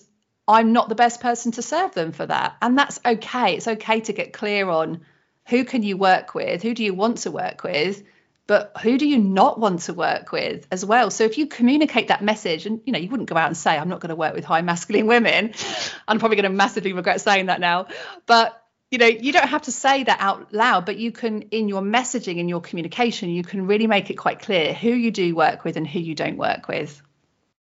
I'm 0.48 0.72
not 0.72 0.88
the 0.88 0.94
best 0.94 1.20
person 1.20 1.52
to 1.52 1.62
serve 1.62 1.94
them 1.94 2.12
for 2.12 2.26
that. 2.26 2.56
And 2.60 2.76
that's 2.76 2.98
okay. 3.04 3.56
It's 3.56 3.68
okay 3.68 4.00
to 4.00 4.12
get 4.12 4.32
clear 4.32 4.68
on 4.68 5.02
who 5.46 5.64
can 5.64 5.82
you 5.82 5.96
work 5.96 6.34
with, 6.34 6.62
who 6.62 6.74
do 6.74 6.82
you 6.82 6.94
want 6.94 7.18
to 7.18 7.30
work 7.30 7.62
with, 7.62 8.02
but 8.46 8.72
who 8.82 8.98
do 8.98 9.06
you 9.06 9.18
not 9.18 9.58
want 9.58 9.80
to 9.82 9.94
work 9.94 10.32
with 10.32 10.66
as 10.70 10.84
well 10.84 11.10
so 11.10 11.24
if 11.24 11.38
you 11.38 11.46
communicate 11.46 12.08
that 12.08 12.22
message 12.22 12.66
and 12.66 12.80
you 12.84 12.92
know 12.92 12.98
you 12.98 13.08
wouldn't 13.08 13.28
go 13.28 13.36
out 13.36 13.46
and 13.46 13.56
say 13.56 13.76
i'm 13.76 13.88
not 13.88 14.00
going 14.00 14.10
to 14.10 14.16
work 14.16 14.34
with 14.34 14.44
high 14.44 14.60
masculine 14.60 15.06
women 15.06 15.54
i'm 16.08 16.18
probably 16.18 16.36
going 16.36 16.50
to 16.50 16.54
massively 16.54 16.92
regret 16.92 17.20
saying 17.20 17.46
that 17.46 17.60
now 17.60 17.86
but 18.26 18.63
you 18.94 18.98
know 18.98 19.06
you 19.06 19.32
don't 19.32 19.48
have 19.48 19.62
to 19.62 19.72
say 19.72 20.04
that 20.04 20.20
out 20.20 20.54
loud 20.54 20.86
but 20.86 20.96
you 20.96 21.10
can 21.10 21.42
in 21.50 21.68
your 21.68 21.82
messaging 21.82 22.38
in 22.38 22.48
your 22.48 22.60
communication 22.60 23.28
you 23.28 23.42
can 23.42 23.66
really 23.66 23.88
make 23.88 24.08
it 24.08 24.14
quite 24.14 24.38
clear 24.40 24.72
who 24.72 24.90
you 24.90 25.10
do 25.10 25.34
work 25.34 25.64
with 25.64 25.76
and 25.76 25.86
who 25.86 25.98
you 25.98 26.14
don't 26.14 26.36
work 26.36 26.68
with. 26.68 27.02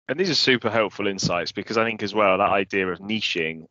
And 0.07 0.21
these 0.21 0.29
are 0.29 0.35
super 0.35 0.69
helpful 0.69 1.07
insights 1.07 1.51
because 1.51 1.79
i 1.79 1.85
think 1.85 2.03
as 2.03 2.15
well 2.15 2.37
that 2.37 2.51
idea 2.51 2.87
of 2.89 2.99
niching 2.99 3.67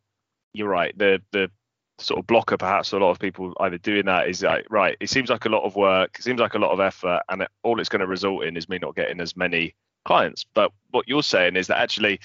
you're 0.53 0.67
right 0.67 0.97
the 0.97 1.21
the 1.31 1.51
sort 1.99 2.19
of 2.19 2.25
blocker 2.25 2.57
perhaps 2.57 2.89
for 2.89 2.97
a 2.97 2.99
lot 2.99 3.11
of 3.11 3.19
people 3.19 3.53
either 3.59 3.77
doing 3.77 4.07
that 4.07 4.27
is 4.27 4.41
like 4.41 4.65
right 4.71 4.97
it 4.99 5.11
seems 5.11 5.29
like 5.29 5.45
a 5.45 5.49
lot 5.49 5.63
of 5.63 5.75
work 5.75 6.15
it 6.17 6.23
seems 6.23 6.39
like 6.39 6.55
a 6.55 6.59
lot 6.59 6.71
of 6.71 6.79
effort 6.79 7.21
and 7.29 7.45
all 7.61 7.79
it's 7.79 7.89
going 7.89 7.99
to 7.99 8.07
result 8.07 8.43
in 8.43 8.57
is 8.57 8.67
me 8.67 8.79
not 8.79 8.95
getting 8.95 9.21
as 9.21 9.37
many 9.37 9.75
clients. 10.03 10.45
But 10.53 10.71
what 10.91 11.07
you're 11.07 11.23
saying 11.23 11.55
is 11.55 11.67
that 11.67 11.79
actually 11.79 12.19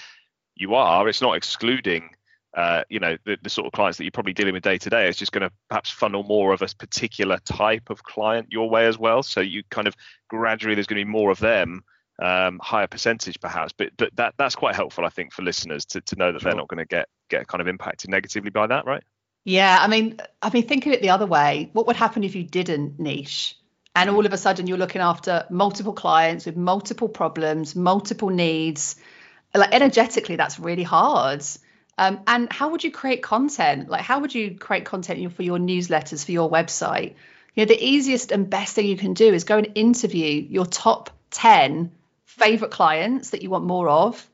you 0.54 0.74
are 0.74 1.08
it's 1.08 1.22
not 1.22 1.36
excluding 1.36 2.10
uh, 2.58 2.82
you 2.88 2.98
know 2.98 3.16
the, 3.24 3.38
the 3.40 3.48
sort 3.48 3.68
of 3.68 3.72
clients 3.72 3.98
that 3.98 4.04
you're 4.04 4.10
probably 4.10 4.32
dealing 4.32 4.52
with 4.52 4.64
day 4.64 4.76
to 4.76 4.90
day 4.90 5.08
it's 5.08 5.16
just 5.16 5.30
going 5.30 5.48
to 5.48 5.52
perhaps 5.68 5.90
funnel 5.90 6.24
more 6.24 6.52
of 6.52 6.60
a 6.60 6.66
particular 6.76 7.38
type 7.44 7.88
of 7.88 8.02
client 8.02 8.48
your 8.50 8.68
way 8.68 8.86
as 8.86 8.98
well. 8.98 9.22
So 9.22 9.40
you 9.40 9.62
kind 9.70 9.86
of 9.86 9.94
gradually 10.26 10.74
there's 10.74 10.88
going 10.88 11.00
to 11.00 11.04
be 11.04 11.10
more 11.10 11.30
of 11.30 11.38
them 11.38 11.84
um, 12.20 12.58
higher 12.60 12.88
percentage 12.88 13.38
perhaps 13.38 13.72
but 13.72 13.90
but 13.96 14.10
that 14.16 14.34
that's 14.36 14.56
quite 14.56 14.74
helpful 14.74 15.04
i 15.04 15.08
think 15.08 15.32
for 15.32 15.42
listeners 15.42 15.84
to, 15.84 16.00
to 16.00 16.16
know 16.16 16.32
that 16.32 16.40
sure. 16.40 16.50
they're 16.50 16.58
not 16.58 16.66
going 16.66 16.78
to 16.78 16.84
get 16.84 17.08
get 17.28 17.46
kind 17.46 17.60
of 17.60 17.68
impacted 17.68 18.10
negatively 18.10 18.50
by 18.50 18.66
that 18.66 18.84
right? 18.86 19.04
Yeah 19.44 19.78
i 19.80 19.86
mean 19.86 20.18
i 20.42 20.50
mean 20.50 20.66
think 20.66 20.84
of 20.86 20.92
it 20.92 21.00
the 21.00 21.10
other 21.10 21.26
way. 21.26 21.70
What 21.74 21.86
would 21.86 21.94
happen 21.94 22.24
if 22.24 22.34
you 22.34 22.42
didn't 22.42 22.98
niche? 22.98 23.56
And 23.94 24.10
all 24.10 24.26
of 24.26 24.32
a 24.32 24.36
sudden 24.36 24.66
you're 24.66 24.78
looking 24.78 25.00
after 25.00 25.46
multiple 25.48 25.92
clients 25.92 26.44
with 26.44 26.56
multiple 26.56 27.08
problems 27.08 27.76
multiple 27.76 28.30
needs. 28.30 28.96
Like 29.54 29.72
energetically 29.72 30.34
that's 30.34 30.58
really 30.58 30.82
hard 30.82 31.44
um, 31.98 32.20
and 32.28 32.50
how 32.52 32.70
would 32.70 32.84
you 32.84 32.92
create 32.92 33.22
content? 33.22 33.88
Like, 33.88 34.02
how 34.02 34.20
would 34.20 34.32
you 34.32 34.54
create 34.54 34.84
content 34.84 35.32
for 35.34 35.42
your 35.42 35.58
newsletters, 35.58 36.24
for 36.24 36.30
your 36.30 36.48
website? 36.48 37.14
You 37.54 37.64
know, 37.64 37.74
the 37.74 37.84
easiest 37.84 38.30
and 38.30 38.48
best 38.48 38.76
thing 38.76 38.86
you 38.86 38.96
can 38.96 39.14
do 39.14 39.34
is 39.34 39.42
go 39.42 39.58
and 39.58 39.72
interview 39.74 40.46
your 40.48 40.64
top 40.64 41.10
10 41.32 41.90
favorite 42.24 42.70
clients 42.70 43.30
that 43.30 43.42
you 43.42 43.50
want 43.50 43.64
more 43.64 43.88
of, 43.88 44.24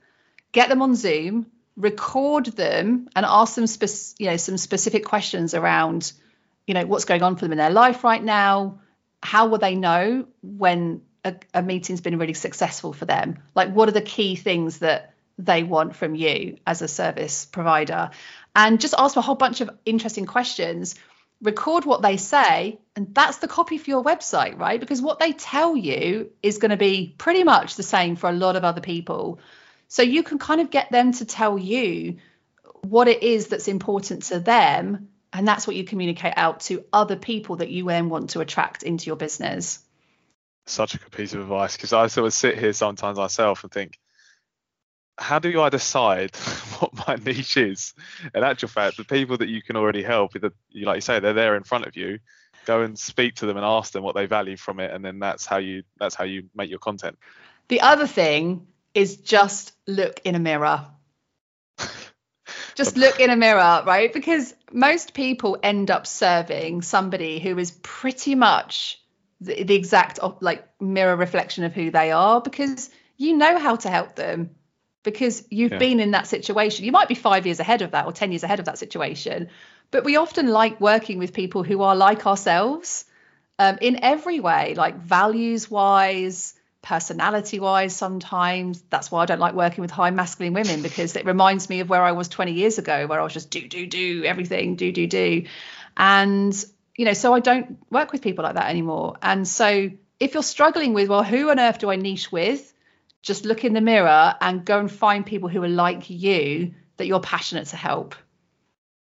get 0.53 0.68
them 0.68 0.83
on 0.83 0.94
Zoom, 0.94 1.46
record 1.74 2.46
them, 2.46 3.09
and 3.16 3.24
ask 3.24 3.55
them, 3.55 3.66
spe- 3.66 4.20
you 4.20 4.27
know, 4.27 4.37
some 4.37 4.59
specific 4.59 5.07
questions 5.07 5.55
around, 5.55 6.12
you 6.66 6.74
know, 6.74 6.85
what's 6.85 7.07
going 7.07 7.22
on 7.22 7.37
for 7.37 7.46
them 7.46 7.53
in 7.53 7.59
their 7.59 7.70
life 7.70 8.05
right 8.05 8.22
now. 8.22 8.81
How 9.22 9.46
will 9.46 9.59
they 9.59 9.74
know 9.74 10.27
when 10.42 11.00
a, 11.24 11.35
a 11.55 11.62
meeting's 11.62 12.03
been 12.03 12.18
really 12.18 12.35
successful 12.35 12.92
for 12.92 13.07
them? 13.07 13.38
Like, 13.55 13.70
what 13.70 13.88
are 13.88 13.92
the 13.92 14.03
key 14.03 14.37
things 14.37 14.81
that 14.81 15.13
they 15.38 15.62
want 15.62 15.97
from 15.97 16.14
you 16.14 16.59
as 16.66 16.83
a 16.83 16.88
service 16.88 17.47
provider. 17.47 18.11
And 18.55 18.81
just 18.81 18.94
ask 18.97 19.16
a 19.16 19.20
whole 19.20 19.35
bunch 19.35 19.61
of 19.61 19.70
interesting 19.85 20.27
questions 20.27 20.94
record 21.42 21.85
what 21.85 22.01
they 22.01 22.16
say 22.16 22.79
and 22.97 23.14
that's 23.14 23.38
the 23.38 23.49
copy 23.49 23.77
for 23.77 23.90
your 23.90 24.03
website 24.03 24.59
right? 24.59 24.81
Because 24.81 25.03
what 25.03 25.18
they 25.18 25.33
tell 25.33 25.77
you 25.77 26.31
is 26.42 26.59
going 26.59 26.70
to 26.70 26.77
be 26.77 27.14
pretty 27.18 27.44
much 27.44 27.77
the 27.77 27.83
same 27.83 28.16
for 28.16 28.31
a 28.31 28.33
lot 28.33 28.57
of 28.57 28.64
other 28.64 28.81
people. 28.81 29.40
So 29.88 30.03
you 30.03 30.23
can 30.23 30.38
kind 30.38 30.61
of 30.61 30.70
get 30.70 30.90
them 30.90 31.12
to 31.12 31.25
tell 31.25 31.59
you 31.59 32.16
what 32.83 33.09
it 33.09 33.23
is 33.23 33.49
that's 33.49 33.68
important 33.68 34.25
to 34.25 34.40
them 34.40 35.09
and 35.33 35.47
that's 35.47 35.66
what 35.66 35.77
you 35.77 35.85
communicate 35.85 36.35
out 36.37 36.61
to 36.61 36.85
other 36.92 37.16
people 37.16 37.57
that 37.57 37.68
you 37.68 37.87
then 37.87 38.09
want 38.09 38.31
to 38.31 38.40
attract 38.40 38.83
into 38.83 39.07
your 39.07 39.16
business. 39.16 39.81
Such 40.66 40.94
a 40.94 40.99
good 40.99 41.11
piece 41.11 41.35
of 41.35 41.40
advice 41.40 41.77
because 41.77 41.92
i 41.92 42.07
sort 42.07 42.27
of 42.27 42.33
sit 42.33 42.59
here 42.59 42.73
sometimes 42.73 43.18
myself 43.18 43.64
and 43.64 43.73
think 43.73 43.99
how 45.18 45.38
do 45.38 45.61
I 45.61 45.68
decide 45.68 46.37
what 46.79 47.07
my 47.07 47.16
niche 47.16 47.57
is? 47.57 47.94
In 48.35 48.42
actual 48.42 48.68
fact, 48.68 48.96
the 48.96 49.05
people 49.05 49.37
that 49.38 49.48
you 49.48 49.62
can 49.62 49.77
already 49.77 50.03
help, 50.03 50.33
like 50.35 50.96
you 50.96 51.00
say, 51.00 51.20
they're 51.20 51.33
there 51.33 51.57
in 51.57 51.64
front 51.64 51.87
of 51.87 51.96
you. 51.96 52.18
Go 52.66 52.83
and 52.83 52.98
speak 52.98 53.37
to 53.37 53.46
them 53.46 53.57
and 53.57 53.66
ask 53.66 53.92
them 53.92 54.03
what 54.03 54.14
they 54.14 54.27
value 54.27 54.57
from 54.57 54.81
it, 54.81 54.90
and 54.90 55.05
then 55.05 55.18
that's 55.18 55.44
how 55.44 55.59
you 55.59 55.83
that's 55.98 56.14
how 56.14 56.24
you 56.24 56.48
make 56.55 56.70
your 56.70 56.79
content. 56.79 57.18
The 57.68 57.83
other 57.83 58.07
thing 58.07 58.66
is 58.94 59.16
just 59.16 59.72
look 59.87 60.20
in 60.24 60.35
a 60.35 60.38
mirror. 60.38 60.87
just 62.74 62.96
look 62.96 63.20
in 63.20 63.29
a 63.29 63.37
mirror, 63.37 63.83
right? 63.85 64.11
Because 64.12 64.55
most 64.72 65.12
people 65.12 65.59
end 65.62 65.90
up 65.90 66.07
serving 66.07 66.81
somebody 66.81 67.38
who 67.38 67.59
is 67.59 67.72
pretty 67.83 68.35
much 68.35 68.98
the, 69.40 69.62
the 69.64 69.74
exact 69.74 70.18
like 70.40 70.66
mirror 70.81 71.16
reflection 71.16 71.64
of 71.64 71.74
who 71.74 71.90
they 71.90 72.12
are 72.12 72.40
because 72.40 72.88
you 73.16 73.37
know 73.37 73.59
how 73.59 73.77
to 73.77 73.90
help 73.90 74.16
them 74.16 74.50
because 75.05 75.45
you've 75.51 75.73
yeah. 75.73 75.79
been 75.79 76.01
in 76.01 76.11
that 76.11 76.27
situation. 76.27 76.85
You 76.85 76.90
might 76.90 77.09
be 77.09 77.14
five 77.14 77.47
years 77.47 77.61
ahead 77.61 77.83
of 77.83 77.93
that 77.93 78.07
or 78.07 78.12
10 78.12 78.33
years 78.33 78.43
ahead 78.43 78.59
of 78.59 78.64
that 78.64 78.79
situation. 78.79 79.49
But 79.93 80.03
we 80.03 80.17
often 80.17 80.49
like 80.49 80.81
working 80.81 81.19
with 81.19 81.33
people 81.33 81.62
who 81.62 81.83
are 81.83 81.95
like 81.95 82.27
ourselves 82.27 83.05
um, 83.59 83.79
in 83.81 84.03
every 84.03 84.40
way, 84.40 84.75
like 84.75 84.99
values 84.99 85.71
wise, 85.71 86.55
personality 86.83 87.61
wise, 87.61 87.95
sometimes. 87.95 88.83
That's 88.90 89.11
why 89.11 89.23
I 89.23 89.27
don't 89.27 89.38
like 89.38 89.55
working 89.55 89.83
with 89.83 89.90
high 89.90 90.11
masculine 90.11 90.55
women 90.55 90.83
because 90.83 91.14
it 91.14 91.25
reminds 91.25 91.69
me 91.69 91.81
of 91.81 91.88
where 91.88 92.03
I 92.03 92.12
was 92.12 92.29
20 92.29 92.53
years 92.53 92.79
ago, 92.79 93.07
where 93.07 93.21
I 93.21 93.23
was 93.23 93.33
just 93.33 93.51
do, 93.51 93.69
do, 93.69 93.87
do 93.87 94.25
everything, 94.25 94.75
do, 94.75 94.90
do, 94.90 95.07
do. 95.07 95.45
And, 95.97 96.64
you 96.97 97.05
know, 97.05 97.12
so 97.12 97.33
I 97.33 97.40
don't 97.40 97.79
work 97.90 98.11
with 98.11 98.23
people 98.23 98.43
like 98.43 98.55
that 98.55 98.71
anymore. 98.71 99.17
And 99.23 99.47
so 99.47 99.90
if 100.19 100.35
you're 100.35 100.43
struggling 100.43 100.95
with, 100.95 101.09
well, 101.09 101.23
who 101.23 101.51
on 101.51 101.61
earth 101.61 101.79
do 101.79 101.90
I 101.90 101.97
niche 101.97 102.33
with? 102.33 102.74
Just 103.25 103.47
look 103.47 103.65
in 103.65 103.73
the 103.73 103.81
mirror 103.81 104.37
and 104.41 104.65
go 104.65 104.79
and 104.79 104.93
find 104.93 105.25
people 105.25 105.49
who 105.49 105.63
are 105.63 105.69
like 105.69 106.11
you 106.11 106.73
that 106.99 107.07
you're 107.07 107.21
passionate 107.21 107.67
to 107.69 107.77
help. 107.77 108.15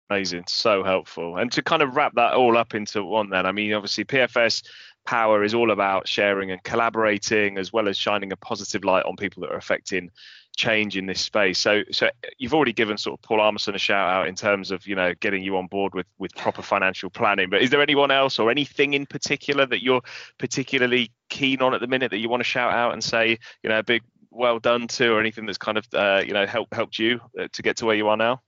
Amazing, 0.10 0.44
so 0.48 0.84
helpful. 0.84 1.38
And 1.38 1.52
to 1.54 1.64
kind 1.64 1.82
of 1.82 1.96
wrap 1.96 2.14
that 2.16 2.34
all 2.34 2.58
up 2.58 2.76
into 2.76 3.04
one, 3.04 3.30
then, 3.30 3.46
I 3.46 3.52
mean, 3.52 3.74
obviously, 3.74 4.06
PFS 4.06 4.64
Power 5.06 5.44
is 5.44 5.54
all 5.56 5.72
about 5.72 6.08
sharing 6.08 6.52
and 6.52 6.62
collaborating, 6.62 7.58
as 7.58 7.74
well 7.74 7.88
as 7.88 7.98
shining 7.98 8.32
a 8.32 8.36
positive 8.36 8.84
light 8.84 9.06
on 9.06 9.16
people 9.16 9.42
that 9.42 9.52
are 9.52 9.58
affecting 9.58 10.12
change 10.56 10.98
in 10.98 11.06
this 11.06 11.22
space. 11.22 11.60
So, 11.60 11.84
so 11.92 12.10
you've 12.38 12.54
already 12.54 12.74
given 12.74 12.98
sort 12.98 13.20
of 13.20 13.24
Paul 13.24 13.42
Armson 13.42 13.76
a 13.76 13.80
shout 13.80 14.10
out 14.10 14.28
in 14.28 14.36
terms 14.36 14.72
of 14.72 14.86
you 14.86 14.96
know 14.96 15.14
getting 15.20 15.44
you 15.44 15.58
on 15.58 15.68
board 15.68 15.94
with 15.94 16.08
with 16.18 16.36
proper 16.36 16.62
financial 16.62 17.10
planning. 17.10 17.50
But 17.50 17.62
is 17.62 17.70
there 17.70 17.82
anyone 17.82 18.12
else 18.12 18.40
or 18.40 18.52
anything 18.52 18.94
in 18.94 19.06
particular 19.06 19.66
that 19.66 19.84
you're 19.84 20.02
particularly 20.38 21.12
keen 21.30 21.62
on 21.62 21.74
at 21.74 21.82
the 21.82 21.88
minute 21.88 22.12
that 22.12 22.20
you 22.20 22.30
want 22.30 22.42
to 22.42 22.46
shout 22.46 22.74
out 22.74 22.94
and 22.94 23.04
say 23.04 23.38
you 23.64 23.70
know 23.70 23.80
a 23.80 23.84
big 23.84 24.04
well 24.30 24.60
done 24.60 24.88
to, 24.88 25.14
or 25.14 25.20
anything 25.20 25.46
that's 25.46 25.58
kind 25.58 25.78
of 25.78 25.86
uh, 25.94 26.24
you 26.26 26.34
know 26.34 26.46
helped 26.46 26.74
helped 26.74 27.00
you 27.00 27.20
uh, 27.40 27.48
to 27.54 27.62
get 27.62 27.78
to 27.78 27.86
where 27.86 27.96
you 27.96 28.08
are 28.08 28.18
now? 28.18 28.42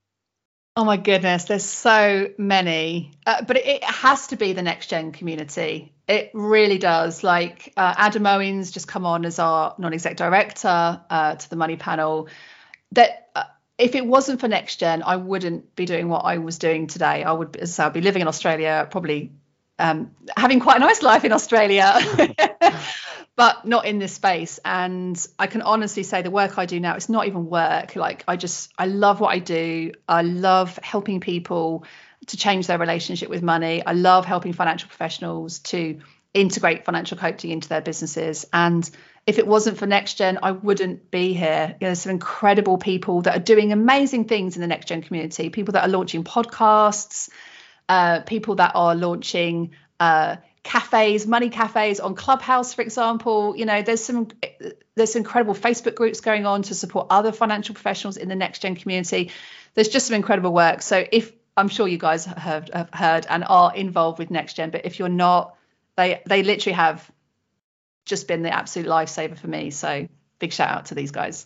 Oh 0.75 0.85
my 0.85 0.97
goodness, 0.97 1.43
there's 1.43 1.63
so 1.63 2.29
many, 2.39 3.11
uh, 3.27 3.43
but 3.43 3.57
it, 3.57 3.67
it, 3.67 3.83
has 3.83 4.27
to 4.27 4.37
be 4.37 4.53
the 4.53 4.63
next 4.63 4.87
gen 4.87 5.11
community. 5.11 5.93
It 6.07 6.31
really 6.33 6.79
does. 6.79 7.23
Like 7.23 7.71
uh, 7.77 7.93
Adam 7.95 8.25
Owens 8.25 8.71
just 8.71 8.87
come 8.87 9.05
on 9.05 9.23
as 9.23 9.37
our 9.37 9.75
non-exec 9.77 10.17
director 10.17 10.99
uh, 11.11 11.35
to 11.35 11.49
the 11.49 11.55
Money 11.55 11.75
Panel. 11.75 12.27
That 12.93 13.29
uh, 13.35 13.43
if 13.77 13.93
it 13.93 14.03
wasn't 14.03 14.39
for 14.39 14.47
next 14.47 14.77
gen, 14.77 15.03
I 15.03 15.17
wouldn't 15.17 15.75
be 15.75 15.85
doing 15.85 16.09
what 16.09 16.25
I 16.25 16.39
was 16.39 16.57
doing 16.57 16.87
today. 16.87 17.23
I 17.23 17.31
would, 17.31 17.55
as 17.55 17.77
I'd 17.77 17.93
be 17.93 18.01
living 18.01 18.23
in 18.23 18.27
Australia, 18.27 18.87
probably 18.89 19.31
um, 19.79 20.11
having 20.35 20.59
quite 20.59 20.77
a 20.77 20.79
nice 20.79 21.01
life 21.01 21.25
in 21.25 21.31
Australia. 21.31 21.95
but 23.35 23.65
not 23.65 23.85
in 23.85 23.99
this 23.99 24.13
space. 24.13 24.59
And 24.63 25.25
i 25.39 25.47
can 25.47 25.61
honestly 25.61 26.03
say 26.03 26.21
the 26.21 26.31
work 26.31 26.57
i 26.57 26.65
do 26.65 26.79
now 26.79 26.95
it's 26.95 27.09
not 27.09 27.27
even 27.27 27.47
work. 27.47 27.95
Like 27.95 28.23
i 28.27 28.35
just 28.35 28.71
i 28.77 28.85
love 28.85 29.19
what 29.19 29.33
i 29.33 29.39
do. 29.39 29.91
I 30.07 30.21
love 30.21 30.77
helping 30.83 31.19
people 31.19 31.85
to 32.27 32.37
change 32.37 32.67
their 32.67 32.77
relationship 32.77 33.29
with 33.29 33.41
money. 33.41 33.85
I 33.85 33.93
love 33.93 34.25
helping 34.25 34.53
financial 34.53 34.87
professionals 34.87 35.59
to 35.59 35.99
integrate 36.33 36.85
financial 36.85 37.17
coaching 37.17 37.51
into 37.51 37.69
their 37.69 37.81
businesses. 37.81 38.45
And 38.53 38.89
if 39.27 39.37
it 39.37 39.45
wasn't 39.45 39.77
for 39.77 39.85
next 39.85 40.15
gen 40.15 40.39
i 40.43 40.51
wouldn't 40.51 41.09
be 41.09 41.33
here. 41.33 41.75
You 41.79 41.85
know, 41.85 41.89
there's 41.89 42.01
some 42.01 42.11
incredible 42.11 42.77
people 42.77 43.21
that 43.23 43.35
are 43.35 43.43
doing 43.43 43.71
amazing 43.71 44.25
things 44.25 44.55
in 44.55 44.61
the 44.61 44.67
next 44.67 44.87
gen 44.87 45.01
community 45.01 45.49
people 45.49 45.71
that 45.73 45.85
are 45.85 45.89
launching 45.89 46.23
podcasts 46.23 47.29
uh, 47.89 48.21
people 48.21 48.55
that 48.55 48.71
are 48.75 48.95
launching 48.95 49.71
uh, 49.99 50.37
cafes, 50.63 51.27
money 51.27 51.49
cafes 51.49 51.99
on 51.99 52.15
Clubhouse, 52.15 52.73
for 52.73 52.81
example. 52.81 53.55
You 53.55 53.65
know, 53.65 53.81
there's 53.81 54.03
some 54.03 54.29
there's 54.95 55.15
incredible 55.15 55.53
Facebook 55.53 55.95
groups 55.95 56.21
going 56.21 56.45
on 56.45 56.63
to 56.63 56.75
support 56.75 57.07
other 57.09 57.31
financial 57.31 57.75
professionals 57.75 58.17
in 58.17 58.29
the 58.29 58.35
next 58.35 58.59
gen 58.59 58.75
community. 58.75 59.31
There's 59.73 59.89
just 59.89 60.07
some 60.07 60.15
incredible 60.15 60.53
work. 60.53 60.81
So 60.81 61.05
if 61.11 61.31
I'm 61.55 61.67
sure 61.67 61.87
you 61.87 61.97
guys 61.97 62.25
have, 62.25 62.69
have 62.73 62.89
heard 62.93 63.27
and 63.29 63.43
are 63.43 63.75
involved 63.75 64.19
with 64.19 64.31
next 64.31 64.55
gen, 64.55 64.71
but 64.71 64.85
if 64.85 64.99
you're 64.99 65.09
not, 65.09 65.55
they 65.95 66.21
they 66.25 66.43
literally 66.43 66.75
have 66.75 67.09
just 68.05 68.27
been 68.27 68.41
the 68.41 68.53
absolute 68.53 68.87
lifesaver 68.87 69.37
for 69.37 69.47
me. 69.47 69.69
So 69.69 70.07
big 70.39 70.53
shout 70.53 70.69
out 70.69 70.85
to 70.87 70.95
these 70.95 71.11
guys. 71.11 71.45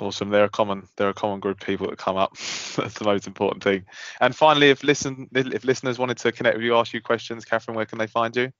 Awesome. 0.00 0.30
They're 0.30 0.44
a 0.44 0.50
common 0.50 0.88
they're 0.96 1.10
a 1.10 1.14
common 1.14 1.40
group 1.40 1.60
of 1.60 1.66
people 1.66 1.88
that 1.88 1.98
come 1.98 2.16
up. 2.16 2.32
That's 2.76 2.94
the 2.94 3.04
most 3.04 3.26
important 3.26 3.62
thing. 3.62 3.84
And 4.20 4.34
finally, 4.34 4.70
if 4.70 4.82
listen 4.82 5.28
if 5.34 5.64
listeners 5.64 5.98
wanted 5.98 6.18
to 6.18 6.32
connect 6.32 6.56
with 6.56 6.64
you, 6.64 6.76
ask 6.76 6.92
you 6.92 7.00
questions, 7.00 7.44
Catherine, 7.44 7.76
where 7.76 7.86
can 7.86 7.98
they 7.98 8.06
find 8.06 8.34
you? 8.34 8.52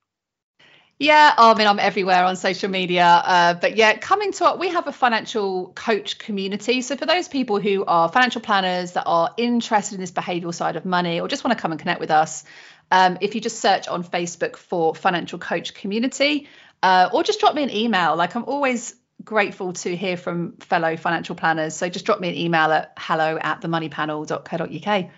Yeah, 0.99 1.33
I 1.39 1.55
mean, 1.55 1.67
I'm 1.67 1.79
everywhere 1.79 2.25
on 2.25 2.37
social 2.37 2.69
media. 2.69 3.07
Uh, 3.25 3.55
but 3.55 3.75
yeah, 3.75 3.97
coming 3.97 4.33
to 4.33 4.51
it, 4.51 4.59
we 4.59 4.69
have 4.69 4.87
a 4.87 4.93
financial 4.93 5.73
coach 5.73 6.19
community. 6.19 6.83
So 6.83 6.95
for 6.95 7.07
those 7.07 7.27
people 7.27 7.59
who 7.59 7.87
are 7.87 8.11
financial 8.11 8.43
planners 8.43 8.93
that 8.93 9.05
are 9.07 9.33
interested 9.39 9.95
in 9.95 10.01
this 10.03 10.13
behavioral 10.13 10.53
side 10.53 10.77
of 10.77 10.85
money 10.85 11.19
or 11.19 11.27
just 11.27 11.43
want 11.43 11.57
to 11.57 11.63
come 11.63 11.73
and 11.73 11.81
connect 11.81 12.01
with 12.01 12.11
us, 12.11 12.45
um, 12.91 13.17
if 13.23 13.35
you 13.35 13.41
just 13.41 13.61
search 13.61 13.89
on 13.89 14.05
Facebook 14.05 14.57
for 14.57 14.95
financial 14.95 15.39
coach 15.39 15.73
community, 15.73 16.49
uh, 16.83 17.09
or 17.13 17.23
just 17.23 17.41
drop 17.41 17.55
me 17.55 17.63
an 17.63 17.71
email. 17.71 18.17
Like 18.17 18.35
I'm 18.35 18.45
always 18.45 18.95
grateful 19.25 19.73
to 19.73 19.97
hear 19.97 20.17
from 20.17 20.57
fellow 20.59 20.97
financial 20.97 21.35
planners. 21.35 21.75
So 21.75 21.89
just 21.89 22.05
drop 22.05 22.21
me 22.21 22.29
an 22.29 22.37
email 22.37 22.73
at 22.73 22.93
hello 22.97 23.39
at 23.41 23.61
themoneypanel.co.uk. 23.61 25.11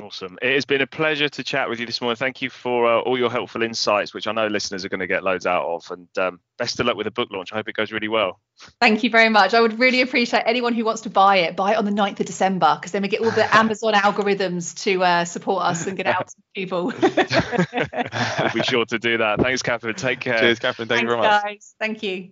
Awesome. 0.00 0.38
It 0.40 0.54
has 0.54 0.64
been 0.64 0.80
a 0.80 0.86
pleasure 0.86 1.28
to 1.28 1.44
chat 1.44 1.68
with 1.68 1.78
you 1.80 1.86
this 1.86 2.00
morning. 2.00 2.16
Thank 2.16 2.42
you 2.42 2.50
for 2.50 2.86
uh, 2.86 3.00
all 3.00 3.18
your 3.18 3.30
helpful 3.30 3.62
insights, 3.62 4.14
which 4.14 4.26
I 4.26 4.32
know 4.32 4.46
listeners 4.46 4.84
are 4.84 4.88
going 4.88 5.00
to 5.00 5.06
get 5.06 5.22
loads 5.22 5.46
out 5.46 5.64
of. 5.64 5.90
And 5.90 6.08
um, 6.18 6.40
best 6.58 6.80
of 6.80 6.86
luck 6.86 6.96
with 6.96 7.04
the 7.04 7.10
book 7.10 7.28
launch. 7.30 7.52
I 7.52 7.56
hope 7.56 7.68
it 7.68 7.74
goes 7.74 7.92
really 7.92 8.08
well. 8.08 8.40
Thank 8.80 9.02
you 9.02 9.10
very 9.10 9.28
much. 9.28 9.54
I 9.54 9.60
would 9.60 9.78
really 9.78 10.00
appreciate 10.00 10.44
anyone 10.46 10.74
who 10.74 10.84
wants 10.84 11.02
to 11.02 11.10
buy 11.10 11.38
it, 11.38 11.56
buy 11.56 11.72
it 11.72 11.76
on 11.76 11.84
the 11.84 11.90
9th 11.90 12.20
of 12.20 12.26
December, 12.26 12.76
because 12.80 12.92
then 12.92 13.02
we 13.02 13.08
get 13.08 13.20
all 13.20 13.30
the 13.30 13.54
Amazon 13.54 13.94
algorithms 13.94 14.82
to 14.84 15.02
uh, 15.02 15.24
support 15.24 15.64
us 15.64 15.86
and 15.86 15.96
get 15.96 16.06
out 16.06 16.28
to 16.28 16.34
people. 16.54 16.86
we'll 16.86 18.50
be 18.54 18.62
sure 18.62 18.84
to 18.86 18.98
do 18.98 19.18
that. 19.18 19.40
Thanks, 19.40 19.62
Catherine. 19.62 19.94
Take 19.94 20.20
care. 20.20 20.38
Cheers, 20.38 20.58
Catherine. 20.58 20.88
Thank 20.88 21.00
Thanks, 21.00 21.02
you 21.02 21.08
very 21.08 21.20
much. 21.20 21.42
Guys. 21.42 21.74
Thank 21.78 22.02
you. 22.02 22.30